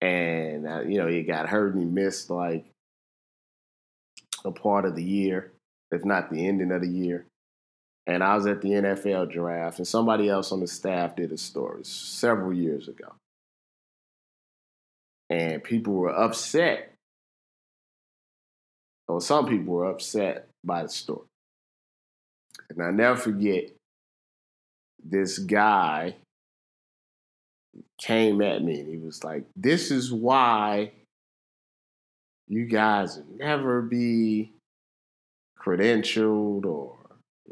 and 0.00 0.66
uh, 0.66 0.80
you 0.80 0.96
know 0.96 1.06
he 1.06 1.22
got 1.22 1.50
hurt 1.50 1.74
and 1.74 1.82
he 1.82 1.86
missed 1.86 2.30
like 2.30 2.64
a 4.44 4.50
part 4.50 4.84
of 4.84 4.96
the 4.96 5.04
year, 5.04 5.52
if 5.90 6.04
not 6.04 6.30
the 6.30 6.46
ending 6.46 6.72
of 6.72 6.82
the 6.82 6.88
year. 6.88 7.26
And 8.06 8.22
I 8.22 8.36
was 8.36 8.46
at 8.46 8.60
the 8.60 8.68
NFL 8.68 9.32
draft, 9.32 9.78
and 9.78 9.88
somebody 9.88 10.28
else 10.28 10.52
on 10.52 10.60
the 10.60 10.66
staff 10.66 11.16
did 11.16 11.32
a 11.32 11.38
story 11.38 11.84
several 11.84 12.52
years 12.52 12.86
ago, 12.86 13.14
and 15.30 15.64
people 15.64 15.94
were 15.94 16.14
upset. 16.14 16.90
Or 19.08 19.20
some 19.20 19.46
people 19.46 19.74
were 19.74 19.90
upset 19.90 20.48
by 20.64 20.82
the 20.82 20.88
story. 20.88 21.26
And 22.70 22.82
I 22.82 22.90
never 22.90 23.16
forget 23.16 23.70
this 25.02 25.38
guy 25.38 26.16
came 27.98 28.40
at 28.40 28.62
me 28.62 28.80
and 28.80 28.88
he 28.88 28.98
was 28.98 29.22
like, 29.22 29.44
This 29.56 29.90
is 29.90 30.12
why 30.12 30.92
you 32.48 32.66
guys 32.66 33.20
never 33.38 33.82
be 33.82 34.52
credentialed 35.60 36.66
or 36.66 36.96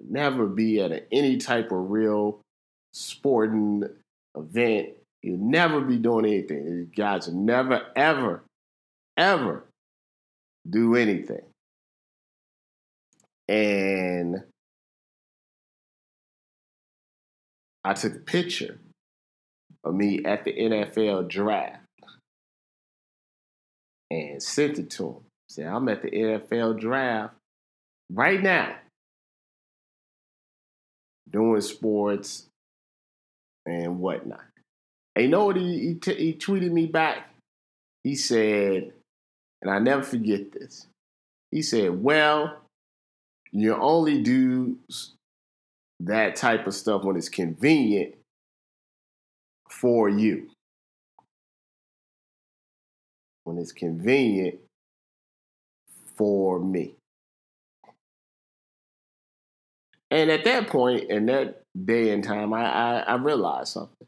never 0.09 0.47
be 0.47 0.81
at 0.81 1.07
any 1.11 1.39
type 1.39 1.73
of 1.73 1.91
real 1.91 2.41
sporting 2.93 3.85
event. 4.37 4.91
You 5.23 5.37
never 5.37 5.81
be 5.81 5.99
doing 5.99 6.27
anything. 6.27 6.67
You 6.67 6.91
guys 6.95 7.29
never, 7.29 7.87
ever, 7.97 8.43
ever 9.17 9.65
do 10.69 10.97
anything. 10.97 11.43
And 13.49 14.43
I 17.85 17.95
took 17.95 18.15
a 18.15 18.21
picture 18.21 18.79
of 19.85 19.95
me 19.95 20.25
at 20.25 20.45
the 20.45 20.53
NFL 20.53 21.29
draft 21.29 21.82
and 24.13 24.43
sent 24.43 24.79
it 24.79 24.91
to 24.91 25.07
him. 25.07 25.17
Said, 25.49 25.67
I'm 25.67 25.89
at 25.89 26.03
the 26.03 26.11
NFL 26.11 26.81
draft 26.81 27.35
right 28.11 28.43
now, 28.43 28.77
doing 31.31 31.61
sports 31.61 32.47
and 33.67 34.01
whatnot. 34.01 34.45
And 35.15 35.25
you 35.25 35.31
know 35.31 35.47
what 35.47 35.57
he, 35.57 35.79
he, 35.79 35.95
t- 35.95 36.15
he 36.15 36.35
tweeted 36.35 36.71
me 36.71 36.87
back? 36.87 37.31
He 38.05 38.15
said, 38.15 38.93
and 39.61 39.71
I 39.71 39.79
never 39.79 40.03
forget 40.03 40.53
this. 40.53 40.87
He 41.51 41.63
said, 41.63 42.03
Well, 42.03 42.59
you 43.53 43.75
only 43.75 44.23
do 44.23 44.79
that 46.01 46.37
type 46.37 46.67
of 46.67 46.75
stuff 46.75 47.05
when 47.05 47.17
it's 47.17 47.29
convenient 47.29 48.15
for 49.69 50.09
you. 50.09 50.49
When 53.45 53.59
it's 53.59 53.73
convenient 53.73 54.59
for 56.17 56.61
me. 56.61 56.95
And 60.11 60.31
at 60.31 60.45
that 60.45 60.69
point, 60.69 61.11
in 61.11 61.27
that 61.27 61.63
day 61.85 62.11
and 62.11 62.23
time, 62.23 62.53
I, 62.53 62.65
I, 62.65 62.99
I 63.01 63.15
realized 63.15 63.69
something. 63.69 64.07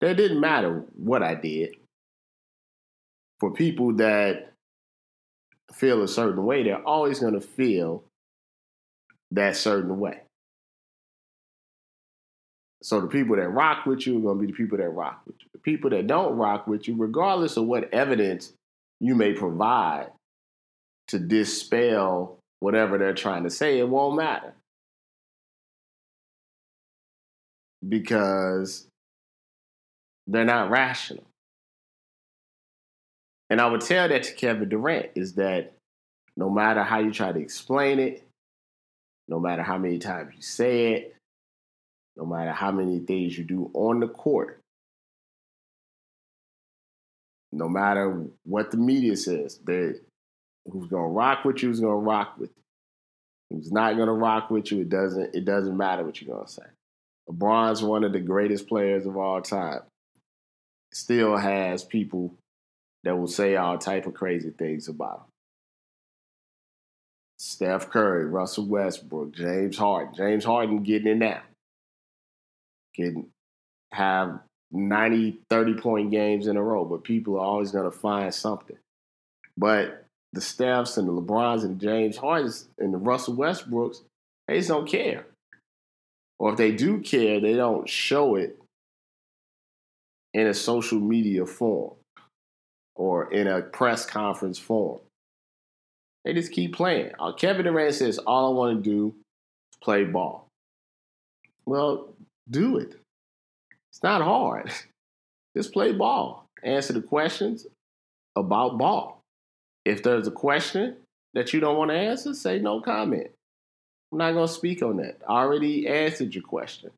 That 0.00 0.16
didn't 0.16 0.40
matter 0.40 0.84
what 0.96 1.22
I 1.22 1.34
did. 1.34 1.76
For 3.40 3.52
people 3.52 3.94
that 3.94 4.52
feel 5.72 6.02
a 6.02 6.08
certain 6.08 6.44
way, 6.44 6.62
they're 6.62 6.86
always 6.86 7.20
going 7.20 7.34
to 7.34 7.40
feel 7.40 8.04
that 9.30 9.56
certain 9.56 9.98
way. 9.98 10.20
So 12.82 13.00
the 13.00 13.06
people 13.06 13.36
that 13.36 13.48
rock 13.48 13.86
with 13.86 14.06
you 14.06 14.18
are 14.18 14.22
going 14.22 14.38
to 14.38 14.46
be 14.46 14.52
the 14.52 14.56
people 14.56 14.78
that 14.78 14.88
rock 14.90 15.22
with 15.26 15.36
you. 15.40 15.48
The 15.52 15.58
people 15.60 15.90
that 15.90 16.06
don't 16.06 16.36
rock 16.36 16.66
with 16.66 16.86
you, 16.86 16.96
regardless 16.96 17.56
of 17.56 17.64
what 17.64 17.92
evidence 17.94 18.52
you 19.00 19.14
may 19.14 19.32
provide 19.32 20.08
to 21.08 21.18
dispel 21.18 22.38
whatever 22.60 22.98
they're 22.98 23.14
trying 23.14 23.44
to 23.44 23.50
say, 23.50 23.78
it 23.78 23.88
won't 23.88 24.16
matter. 24.16 24.54
Because 27.86 28.86
they're 30.26 30.44
not 30.44 30.70
rational. 30.70 31.24
And 33.50 33.60
I 33.60 33.66
would 33.66 33.82
tell 33.82 34.08
that 34.08 34.22
to 34.22 34.32
Kevin 34.34 34.68
Durant 34.68 35.10
is 35.14 35.34
that 35.34 35.74
no 36.36 36.48
matter 36.48 36.82
how 36.82 37.00
you 37.00 37.12
try 37.12 37.30
to 37.30 37.38
explain 37.38 37.98
it, 37.98 38.26
no 39.28 39.38
matter 39.38 39.62
how 39.62 39.78
many 39.78 39.98
times 39.98 40.32
you 40.34 40.42
say 40.42 40.94
it, 40.94 41.16
no 42.16 42.24
matter 42.24 42.52
how 42.52 42.72
many 42.72 43.00
things 43.00 43.36
you 43.36 43.44
do 43.44 43.70
on 43.74 44.00
the 44.00 44.08
court, 44.08 44.60
no 47.54 47.68
matter 47.68 48.24
what 48.44 48.70
the 48.70 48.76
media 48.76 49.16
says, 49.16 49.58
that 49.64 50.00
who's 50.70 50.88
gonna 50.88 51.08
rock 51.08 51.44
with 51.44 51.62
you 51.62 51.70
is 51.70 51.80
gonna 51.80 51.96
rock 51.96 52.34
with 52.38 52.50
you. 52.50 53.56
Who's 53.56 53.72
not 53.72 53.96
gonna 53.96 54.14
rock 54.14 54.50
with 54.50 54.70
you, 54.70 54.80
it 54.80 54.88
doesn't 54.88 55.34
it 55.34 55.44
doesn't 55.44 55.76
matter 55.76 56.04
what 56.04 56.20
you're 56.20 56.34
gonna 56.34 56.48
say. 56.48 56.62
LeBron's 57.28 57.82
one 57.82 58.04
of 58.04 58.12
the 58.12 58.20
greatest 58.20 58.68
players 58.68 59.06
of 59.06 59.16
all 59.16 59.40
time. 59.40 59.80
Still 60.92 61.36
has 61.36 61.82
people 61.84 62.34
that 63.04 63.16
will 63.16 63.26
say 63.26 63.56
all 63.56 63.78
type 63.78 64.06
of 64.06 64.14
crazy 64.14 64.50
things 64.50 64.88
about 64.88 65.18
him. 65.18 65.26
Steph 67.38 67.90
Curry, 67.90 68.26
Russell 68.26 68.66
Westbrook, 68.66 69.34
James 69.34 69.76
Harden. 69.76 70.14
James 70.14 70.44
Harden 70.44 70.82
getting 70.82 71.08
it 71.08 71.16
now 71.16 71.42
can 72.94 73.26
have 73.92 74.40
90, 74.74 75.38
30 75.48 75.74
point 75.74 76.10
games 76.10 76.46
in 76.46 76.56
a 76.56 76.62
row, 76.62 76.84
but 76.84 77.04
people 77.04 77.36
are 77.36 77.44
always 77.44 77.70
going 77.70 77.90
to 77.90 77.96
find 77.96 78.34
something. 78.34 78.76
But 79.56 80.04
the 80.32 80.40
Stephs 80.40 80.98
and 80.98 81.06
the 81.06 81.12
LeBrons 81.12 81.62
and 81.62 81.78
the 81.78 81.86
James 81.86 82.16
Hardens 82.16 82.68
and 82.78 82.92
the 82.92 82.98
Russell 82.98 83.36
Westbrooks, 83.36 83.98
they 84.48 84.58
just 84.58 84.68
don't 84.68 84.88
care. 84.88 85.26
Or 86.40 86.50
if 86.50 86.56
they 86.56 86.72
do 86.72 87.00
care, 87.00 87.40
they 87.40 87.54
don't 87.54 87.88
show 87.88 88.34
it 88.34 88.58
in 90.34 90.48
a 90.48 90.54
social 90.54 90.98
media 90.98 91.46
form 91.46 91.94
or 92.96 93.32
in 93.32 93.46
a 93.46 93.62
press 93.62 94.04
conference 94.04 94.58
form. 94.58 95.00
They 96.24 96.32
just 96.32 96.52
keep 96.52 96.74
playing. 96.74 97.12
Uh, 97.20 97.32
Kevin 97.32 97.64
Durant 97.64 97.94
says, 97.94 98.18
All 98.18 98.52
I 98.52 98.56
want 98.56 98.82
to 98.82 98.90
do 98.90 99.06
is 99.08 99.78
play 99.80 100.04
ball. 100.04 100.48
Well, 101.64 102.08
do 102.50 102.78
it. 102.78 102.96
It's 103.94 104.02
not 104.02 104.22
hard. 104.22 104.72
Just 105.56 105.72
play 105.72 105.92
ball. 105.92 106.48
Answer 106.64 106.94
the 106.94 107.00
questions 107.00 107.64
about 108.34 108.76
ball. 108.76 109.22
If 109.84 110.02
there's 110.02 110.26
a 110.26 110.32
question 110.32 110.96
that 111.34 111.52
you 111.52 111.60
don't 111.60 111.78
want 111.78 111.92
to 111.92 111.96
answer, 111.96 112.34
say 112.34 112.58
no 112.58 112.80
comment. 112.80 113.28
I'm 114.10 114.18
not 114.18 114.32
going 114.32 114.48
to 114.48 114.52
speak 114.52 114.82
on 114.82 114.96
that. 114.96 115.20
I 115.28 115.34
already 115.34 115.86
answered 115.86 116.34
your 116.34 116.42
question. 116.42 116.90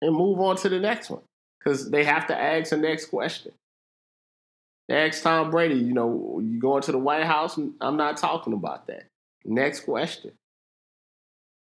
And 0.00 0.16
move 0.16 0.40
on 0.40 0.56
to 0.56 0.70
the 0.70 0.80
next 0.80 1.10
one 1.10 1.20
because 1.58 1.90
they 1.90 2.04
have 2.04 2.26
to 2.28 2.40
ask 2.40 2.70
the 2.70 2.78
next 2.78 3.06
question. 3.06 3.52
They 4.88 4.96
asked 4.96 5.22
Tom 5.22 5.50
Brady, 5.50 5.74
you 5.74 5.92
know, 5.92 6.40
you 6.42 6.58
going 6.58 6.80
to 6.84 6.92
the 6.92 6.98
White 6.98 7.24
House? 7.24 7.58
I'm 7.82 7.98
not 7.98 8.16
talking 8.16 8.54
about 8.54 8.86
that. 8.86 9.08
Next 9.44 9.80
question. 9.80 10.32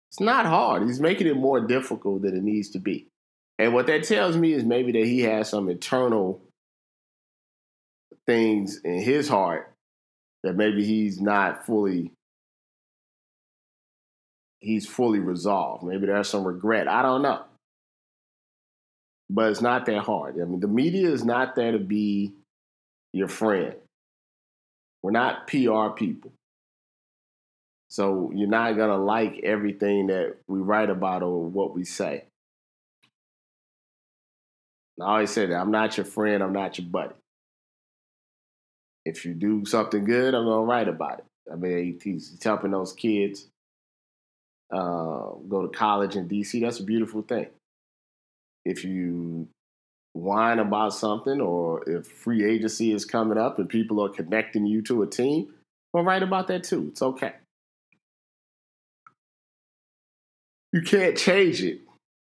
It's 0.09 0.19
not 0.19 0.47
hard. 0.47 0.81
He's 0.81 0.99
making 0.99 1.27
it 1.27 1.37
more 1.37 1.59
difficult 1.59 2.23
than 2.23 2.35
it 2.35 2.43
needs 2.43 2.69
to 2.71 2.79
be. 2.79 3.05
And 3.59 3.73
what 3.73 3.87
that 3.87 4.03
tells 4.03 4.35
me 4.35 4.53
is 4.53 4.63
maybe 4.63 4.91
that 4.93 5.05
he 5.05 5.21
has 5.21 5.49
some 5.49 5.69
internal 5.69 6.41
things 8.25 8.79
in 8.83 9.01
his 9.01 9.27
heart 9.27 9.73
that 10.43 10.55
maybe 10.55 10.83
he's 10.83 11.21
not 11.21 11.65
fully 11.65 12.11
he's 14.59 14.87
fully 14.87 15.19
resolved. 15.19 15.83
Maybe 15.83 16.07
there's 16.07 16.29
some 16.29 16.45
regret. 16.45 16.87
I 16.87 17.01
don't 17.01 17.21
know. 17.21 17.43
But 19.29 19.51
it's 19.51 19.61
not 19.61 19.85
that 19.87 20.03
hard. 20.03 20.39
I 20.41 20.45
mean, 20.45 20.61
the 20.61 20.67
media 20.67 21.09
is 21.09 21.25
not 21.25 21.55
there 21.55 21.73
to 21.73 21.79
be 21.79 22.33
your 23.11 23.27
friend. 23.27 23.75
We're 25.01 25.11
not 25.11 25.47
PR 25.47 25.89
people. 25.95 26.31
So 27.89 28.31
you're 28.33 28.47
not 28.47 28.75
going 28.75 28.89
to 28.89 28.97
like 28.97 29.41
everything 29.43 30.07
that 30.07 30.37
we 30.47 30.59
write 30.59 30.89
about 30.89 31.23
or 31.23 31.43
what 31.43 31.75
we 31.75 31.83
say. 31.83 32.25
I 35.01 35.05
always 35.05 35.31
say 35.31 35.45
that 35.47 35.55
I'm 35.55 35.71
not 35.71 35.97
your 35.97 36.05
friend, 36.05 36.43
I'm 36.43 36.53
not 36.53 36.77
your 36.77 36.87
buddy. 36.87 37.15
If 39.05 39.25
you 39.25 39.33
do 39.33 39.65
something 39.65 40.05
good, 40.05 40.33
I'm 40.33 40.45
to 40.45 40.59
write 40.59 40.87
about 40.87 41.19
it. 41.19 41.25
I 41.51 41.55
mean, 41.55 41.99
he's 42.01 42.37
helping 42.41 42.71
those 42.71 42.93
kids 42.93 43.47
uh, 44.71 45.31
go 45.47 45.61
to 45.61 45.67
college 45.67 46.15
in 46.15 46.27
DC. 46.27 46.61
That's 46.61 46.79
a 46.79 46.83
beautiful 46.83 47.21
thing. 47.21 47.47
If 48.65 48.85
you 48.85 49.47
whine 50.13 50.59
about 50.59 50.93
something 50.93 51.41
or 51.41 51.87
if 51.89 52.07
free 52.07 52.45
agency 52.45 52.93
is 52.93 53.03
coming 53.03 53.37
up 53.37 53.59
and 53.59 53.67
people 53.67 54.03
are 54.03 54.09
connecting 54.09 54.65
you 54.65 54.81
to 54.83 55.01
a 55.01 55.07
team, 55.07 55.53
well, 55.91 56.03
write 56.03 56.23
about 56.23 56.47
that 56.47 56.63
too. 56.63 56.87
It's 56.89 57.01
okay. 57.01 57.33
You 60.71 60.81
can't 60.81 61.17
change 61.17 61.61
it. 61.61 61.81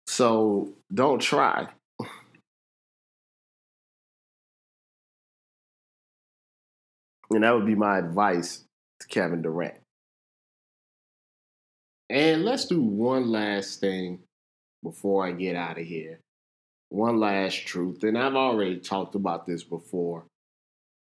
So 0.08 0.74
don't 0.93 1.19
try. 1.19 1.67
And 7.34 7.44
that 7.44 7.54
would 7.54 7.65
be 7.65 7.76
my 7.76 7.98
advice 7.98 8.63
to 9.00 9.08
Kevin 9.08 9.41
Durant. 9.41 9.76
And 12.10 12.44
let's 12.44 12.65
do 12.65 12.82
one 12.82 13.32
last 13.32 13.80
thing 13.80 14.20
before 14.84 15.26
I 15.26 15.32
get 15.32 15.56
out 15.56 15.80
of 15.80 15.86
here. 15.86 16.20
One 16.89 17.20
last 17.20 17.65
truth. 17.65 18.04
And 18.04 18.17
I've 18.17 18.36
already 18.36 18.80
talked 18.80 19.15
about 19.15 19.46
this 19.46 19.63
before, 19.63 20.26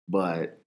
but 0.08 0.62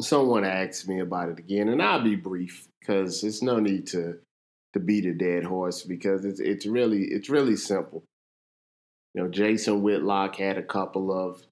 someone 0.00 0.44
asked 0.44 0.88
me 0.88 1.00
about 1.00 1.28
it 1.28 1.38
again, 1.38 1.68
and 1.68 1.80
I'll 1.80 2.02
be 2.02 2.16
brief 2.16 2.66
because 2.80 3.22
it's 3.22 3.42
no 3.42 3.60
need 3.60 3.86
to 3.88 4.18
to 4.72 4.80
beat 4.80 5.04
a 5.04 5.12
dead 5.12 5.44
horse 5.44 5.82
because 5.82 6.24
it's 6.24 6.40
it's 6.40 6.66
really 6.66 7.04
it's 7.04 7.28
really 7.28 7.56
simple. 7.56 8.02
You 9.14 9.22
know, 9.22 9.28
Jason 9.28 9.82
Whitlock 9.82 10.36
had 10.36 10.58
a 10.58 10.62
couple 10.62 11.12
of 11.12 11.42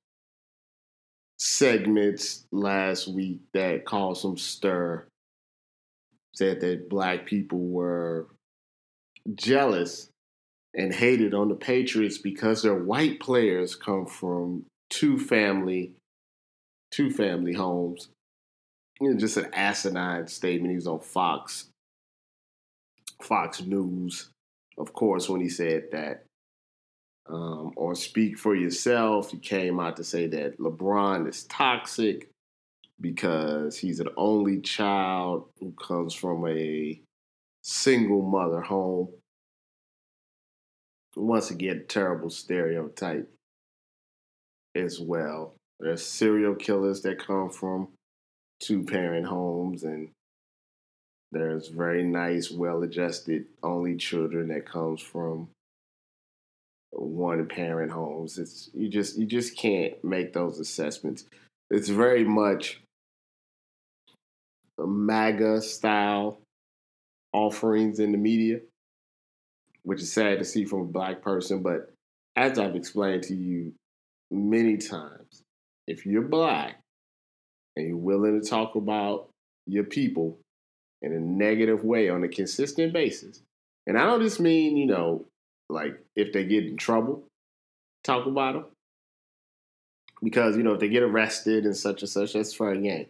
segments 1.40 2.44
last 2.52 3.08
week 3.08 3.40
that 3.54 3.86
caused 3.86 4.22
some 4.22 4.36
stir. 4.36 5.06
Said 6.34 6.60
that 6.60 6.88
black 6.88 7.26
people 7.26 7.58
were 7.58 8.28
jealous 9.34 10.08
and 10.74 10.94
hated 10.94 11.34
on 11.34 11.48
the 11.48 11.54
Patriots 11.54 12.18
because 12.18 12.62
their 12.62 12.76
white 12.76 13.18
players 13.18 13.74
come 13.74 14.06
from 14.06 14.64
two 14.90 15.18
family 15.18 15.92
two 16.90 17.10
family 17.10 17.52
homes. 17.52 18.08
You 19.00 19.10
know, 19.10 19.18
just 19.18 19.36
an 19.36 19.48
asinine 19.52 20.26
statement. 20.28 20.74
He's 20.74 20.86
on 20.86 21.00
Fox 21.00 21.68
Fox 23.22 23.62
News, 23.62 24.30
of 24.78 24.92
course, 24.92 25.28
when 25.28 25.40
he 25.40 25.48
said 25.48 25.84
that. 25.92 26.24
Um, 27.30 27.72
or 27.76 27.94
speak 27.94 28.36
for 28.36 28.56
yourself. 28.56 29.30
He 29.30 29.38
came 29.38 29.78
out 29.78 29.96
to 29.98 30.04
say 30.04 30.26
that 30.28 30.58
LeBron 30.58 31.28
is 31.28 31.44
toxic 31.44 32.28
because 33.00 33.78
he's 33.78 34.00
an 34.00 34.08
only 34.16 34.60
child 34.60 35.48
who 35.60 35.72
comes 35.72 36.12
from 36.12 36.46
a 36.48 37.00
single 37.62 38.22
mother 38.22 38.60
home. 38.60 39.10
Once 41.14 41.50
again, 41.52 41.84
terrible 41.88 42.30
stereotype 42.30 43.30
as 44.74 44.98
well. 44.98 45.54
There's 45.78 46.04
serial 46.04 46.56
killers 46.56 47.00
that 47.02 47.24
come 47.24 47.50
from 47.50 47.88
two 48.60 48.82
parent 48.82 49.26
homes, 49.26 49.84
and 49.84 50.10
there's 51.32 51.68
very 51.68 52.02
nice, 52.02 52.50
well 52.50 52.82
adjusted 52.82 53.46
only 53.62 53.96
children 53.96 54.48
that 54.48 54.66
comes 54.66 55.00
from 55.00 55.48
one 56.92 57.46
parent 57.46 57.92
homes. 57.92 58.38
It's 58.38 58.70
you 58.74 58.88
just 58.88 59.18
you 59.18 59.26
just 59.26 59.56
can't 59.56 60.02
make 60.04 60.32
those 60.32 60.58
assessments. 60.58 61.24
It's 61.70 61.88
very 61.88 62.24
much 62.24 62.80
MAGA 64.78 65.62
style 65.62 66.40
offerings 67.32 68.00
in 68.00 68.12
the 68.12 68.18
media, 68.18 68.60
which 69.82 70.00
is 70.00 70.12
sad 70.12 70.38
to 70.38 70.44
see 70.44 70.64
from 70.64 70.80
a 70.80 70.84
black 70.84 71.22
person. 71.22 71.62
But 71.62 71.92
as 72.36 72.58
I've 72.58 72.76
explained 72.76 73.22
to 73.24 73.34
you 73.34 73.72
many 74.30 74.76
times, 74.76 75.42
if 75.86 76.06
you're 76.06 76.22
black 76.22 76.80
and 77.76 77.86
you're 77.86 77.96
willing 77.96 78.40
to 78.40 78.48
talk 78.48 78.74
about 78.74 79.28
your 79.66 79.84
people 79.84 80.38
in 81.02 81.12
a 81.12 81.20
negative 81.20 81.84
way 81.84 82.08
on 82.08 82.24
a 82.24 82.28
consistent 82.28 82.92
basis. 82.92 83.40
And 83.86 83.98
I 83.98 84.04
don't 84.04 84.22
just 84.22 84.40
mean, 84.40 84.76
you 84.76 84.86
know, 84.86 85.24
like 85.70 86.04
if 86.16 86.32
they 86.32 86.44
get 86.44 86.64
in 86.66 86.76
trouble, 86.76 87.24
talk 88.04 88.26
about 88.26 88.54
them. 88.54 88.64
Because, 90.22 90.56
you 90.56 90.62
know, 90.62 90.74
if 90.74 90.80
they 90.80 90.88
get 90.88 91.02
arrested 91.02 91.64
and 91.64 91.76
such 91.76 92.02
and 92.02 92.10
such, 92.10 92.34
that's 92.34 92.54
fair 92.54 92.76
game. 92.76 93.06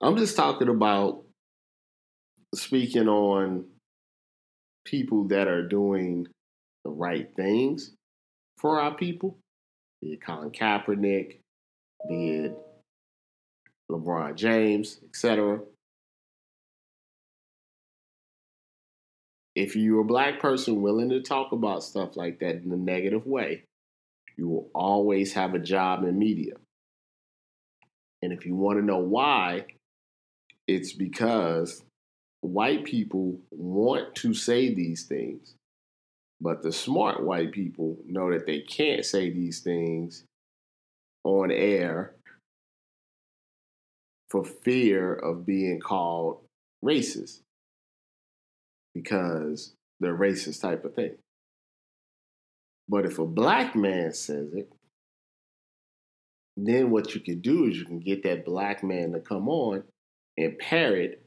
I'm 0.00 0.16
just 0.16 0.36
talking 0.36 0.68
about 0.68 1.22
speaking 2.54 3.08
on 3.08 3.66
people 4.84 5.28
that 5.28 5.48
are 5.48 5.66
doing 5.66 6.26
the 6.84 6.90
right 6.90 7.28
things 7.36 7.94
for 8.58 8.80
our 8.80 8.94
people, 8.94 9.38
be 10.02 10.14
it 10.14 10.22
Colin 10.24 10.50
Kaepernick, 10.50 11.38
be 12.08 12.30
it 12.30 12.58
LeBron 13.90 14.34
James, 14.34 15.00
etc. 15.04 15.60
if 19.54 19.76
you're 19.76 20.00
a 20.00 20.04
black 20.04 20.40
person 20.40 20.82
willing 20.82 21.10
to 21.10 21.22
talk 21.22 21.52
about 21.52 21.84
stuff 21.84 22.16
like 22.16 22.40
that 22.40 22.62
in 22.62 22.72
a 22.72 22.76
negative 22.76 23.26
way, 23.26 23.64
you 24.36 24.48
will 24.48 24.68
always 24.74 25.32
have 25.34 25.54
a 25.54 25.60
job 25.60 26.04
in 26.04 26.18
media. 26.18 26.54
And 28.22 28.32
if 28.32 28.44
you 28.46 28.56
want 28.56 28.78
to 28.78 28.84
know 28.84 28.98
why, 28.98 29.66
it's 30.66 30.92
because 30.92 31.84
white 32.40 32.84
people 32.84 33.38
want 33.50 34.14
to 34.16 34.34
say 34.34 34.74
these 34.74 35.04
things, 35.04 35.54
but 36.40 36.62
the 36.62 36.72
smart 36.72 37.22
white 37.22 37.52
people 37.52 37.98
know 38.06 38.32
that 38.32 38.46
they 38.46 38.60
can't 38.60 39.04
say 39.04 39.30
these 39.30 39.60
things 39.60 40.24
on 41.22 41.50
air 41.50 42.14
for 44.30 44.44
fear 44.44 45.14
of 45.14 45.46
being 45.46 45.78
called 45.78 46.40
racist 46.84 47.40
because 48.94 49.74
they're 50.00 50.16
racist 50.16 50.60
type 50.60 50.84
of 50.84 50.94
thing. 50.94 51.16
But 52.88 53.06
if 53.06 53.18
a 53.18 53.26
black 53.26 53.74
man 53.74 54.12
says 54.12 54.52
it, 54.52 54.70
then 56.56 56.90
what 56.90 57.14
you 57.14 57.20
can 57.20 57.40
do 57.40 57.64
is 57.64 57.76
you 57.76 57.84
can 57.84 58.00
get 58.00 58.22
that 58.22 58.44
black 58.44 58.84
man 58.84 59.12
to 59.12 59.20
come 59.20 59.48
on 59.48 59.82
and 60.36 60.58
parrot 60.58 61.24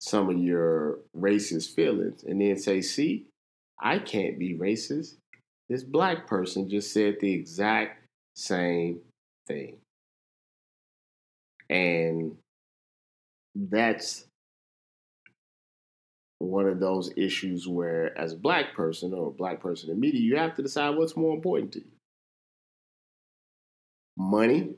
some 0.00 0.28
of 0.28 0.38
your 0.38 0.98
racist 1.16 1.74
feelings 1.74 2.22
and 2.24 2.40
then 2.40 2.56
say, 2.56 2.80
see, 2.80 3.26
I 3.80 3.98
can't 3.98 4.38
be 4.38 4.56
racist. 4.58 5.14
This 5.68 5.82
black 5.82 6.26
person 6.26 6.68
just 6.68 6.92
said 6.92 7.16
the 7.20 7.32
exact 7.32 8.04
same 8.34 9.00
thing. 9.46 9.78
And 11.70 12.36
that's 13.54 14.27
one 16.38 16.66
of 16.66 16.80
those 16.80 17.12
issues 17.16 17.66
where, 17.66 18.16
as 18.18 18.32
a 18.32 18.36
black 18.36 18.74
person 18.74 19.12
or 19.12 19.28
a 19.28 19.32
black 19.32 19.60
person 19.60 19.90
in 19.90 19.98
media, 19.98 20.20
you 20.20 20.36
have 20.36 20.54
to 20.56 20.62
decide 20.62 20.96
what's 20.96 21.16
more 21.16 21.34
important 21.34 21.72
to 21.72 21.80
you 21.80 21.90
money 24.16 24.74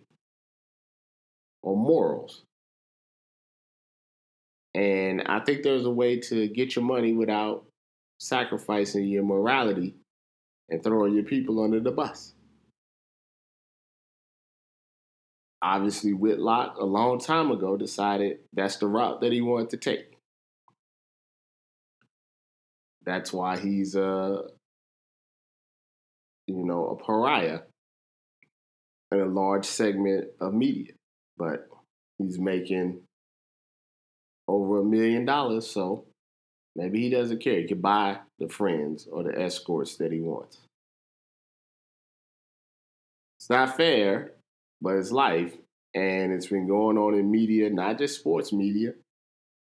or 1.62 1.76
morals. 1.76 2.42
And 4.74 5.22
I 5.26 5.40
think 5.40 5.62
there's 5.62 5.86
a 5.86 5.90
way 5.90 6.20
to 6.20 6.46
get 6.48 6.76
your 6.76 6.84
money 6.84 7.12
without 7.12 7.64
sacrificing 8.18 9.08
your 9.08 9.24
morality 9.24 9.96
and 10.68 10.82
throwing 10.82 11.14
your 11.14 11.24
people 11.24 11.62
under 11.64 11.80
the 11.80 11.90
bus. 11.90 12.34
Obviously, 15.62 16.12
Whitlock, 16.12 16.76
a 16.78 16.84
long 16.84 17.18
time 17.18 17.50
ago, 17.50 17.76
decided 17.76 18.38
that's 18.52 18.76
the 18.76 18.86
route 18.86 19.20
that 19.20 19.32
he 19.32 19.40
wanted 19.40 19.70
to 19.70 19.76
take. 19.76 20.09
That's 23.04 23.32
why 23.32 23.58
he's 23.58 23.94
a, 23.94 24.42
you 26.46 26.64
know, 26.64 26.88
a 26.88 27.04
pariah 27.04 27.60
in 29.12 29.20
a 29.20 29.26
large 29.26 29.64
segment 29.64 30.28
of 30.40 30.54
media. 30.54 30.92
But 31.36 31.68
he's 32.18 32.38
making 32.38 33.00
over 34.46 34.80
a 34.80 34.84
million 34.84 35.24
dollars, 35.24 35.66
so 35.66 36.04
maybe 36.76 37.00
he 37.00 37.10
doesn't 37.10 37.40
care. 37.40 37.60
He 37.60 37.68
can 37.68 37.80
buy 37.80 38.18
the 38.38 38.48
friends 38.48 39.08
or 39.10 39.22
the 39.22 39.40
escorts 39.40 39.96
that 39.96 40.12
he 40.12 40.20
wants. 40.20 40.58
It's 43.38 43.48
not 43.48 43.76
fair, 43.76 44.32
but 44.82 44.96
it's 44.96 45.10
life. 45.10 45.56
And 45.94 46.32
it's 46.32 46.46
been 46.46 46.68
going 46.68 46.98
on 46.98 47.14
in 47.14 47.30
media, 47.30 47.70
not 47.70 47.98
just 47.98 48.20
sports 48.20 48.52
media, 48.52 48.92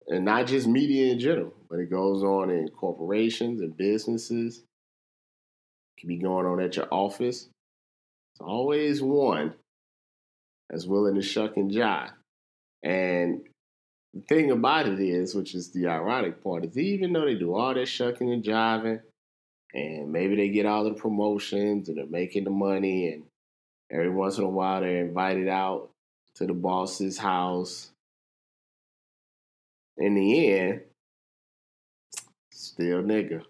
and 0.09 0.25
not 0.25 0.47
just 0.47 0.67
media 0.67 1.13
in 1.13 1.19
general, 1.19 1.55
but 1.69 1.79
it 1.79 1.91
goes 1.91 2.23
on 2.23 2.51
in 2.51 2.69
corporations 2.69 3.61
and 3.61 3.77
businesses. 3.77 4.59
It 4.59 6.01
can 6.01 6.09
be 6.09 6.19
going 6.19 6.47
on 6.47 6.61
at 6.61 6.77
your 6.77 6.89
office. 6.93 7.49
It's 8.33 8.41
always 8.41 9.03
one 9.03 9.55
that's 10.69 10.87
willing 10.87 11.15
to 11.15 11.23
shuck 11.23 11.57
and 11.57 11.71
jive. 11.71 12.13
And 12.83 13.41
the 14.15 14.21
thing 14.29 14.51
about 14.51 14.87
it 14.87 15.01
is, 15.01 15.35
which 15.35 15.55
is 15.55 15.71
the 15.71 15.89
ironic 15.89 16.43
part, 16.43 16.65
is 16.65 16.79
even 16.79 17.13
though 17.13 17.25
they 17.25 17.35
do 17.35 17.55
all 17.55 17.75
that 17.75 17.87
shucking 17.87 18.33
and 18.33 18.45
jiving, 18.45 19.01
and 19.75 20.13
maybe 20.13 20.37
they 20.37 20.49
get 20.49 20.67
all 20.67 20.85
the 20.85 20.95
promotions 20.95 21.89
and 21.89 21.99
they're 21.99 22.07
making 22.07 22.45
the 22.45 22.51
money, 22.51 23.13
and 23.13 23.25
every 23.91 24.11
once 24.11 24.39
in 24.39 24.45
a 24.45 24.49
while 24.49 24.81
they're 24.81 25.05
invited 25.05 25.49
out 25.49 25.91
to 26.37 26.47
the 26.47 26.55
boss's 26.55 27.19
house. 27.19 27.91
In 29.99 30.15
the 30.15 30.51
end, 30.51 30.81
still 32.51 33.03
nigga. 33.03 33.43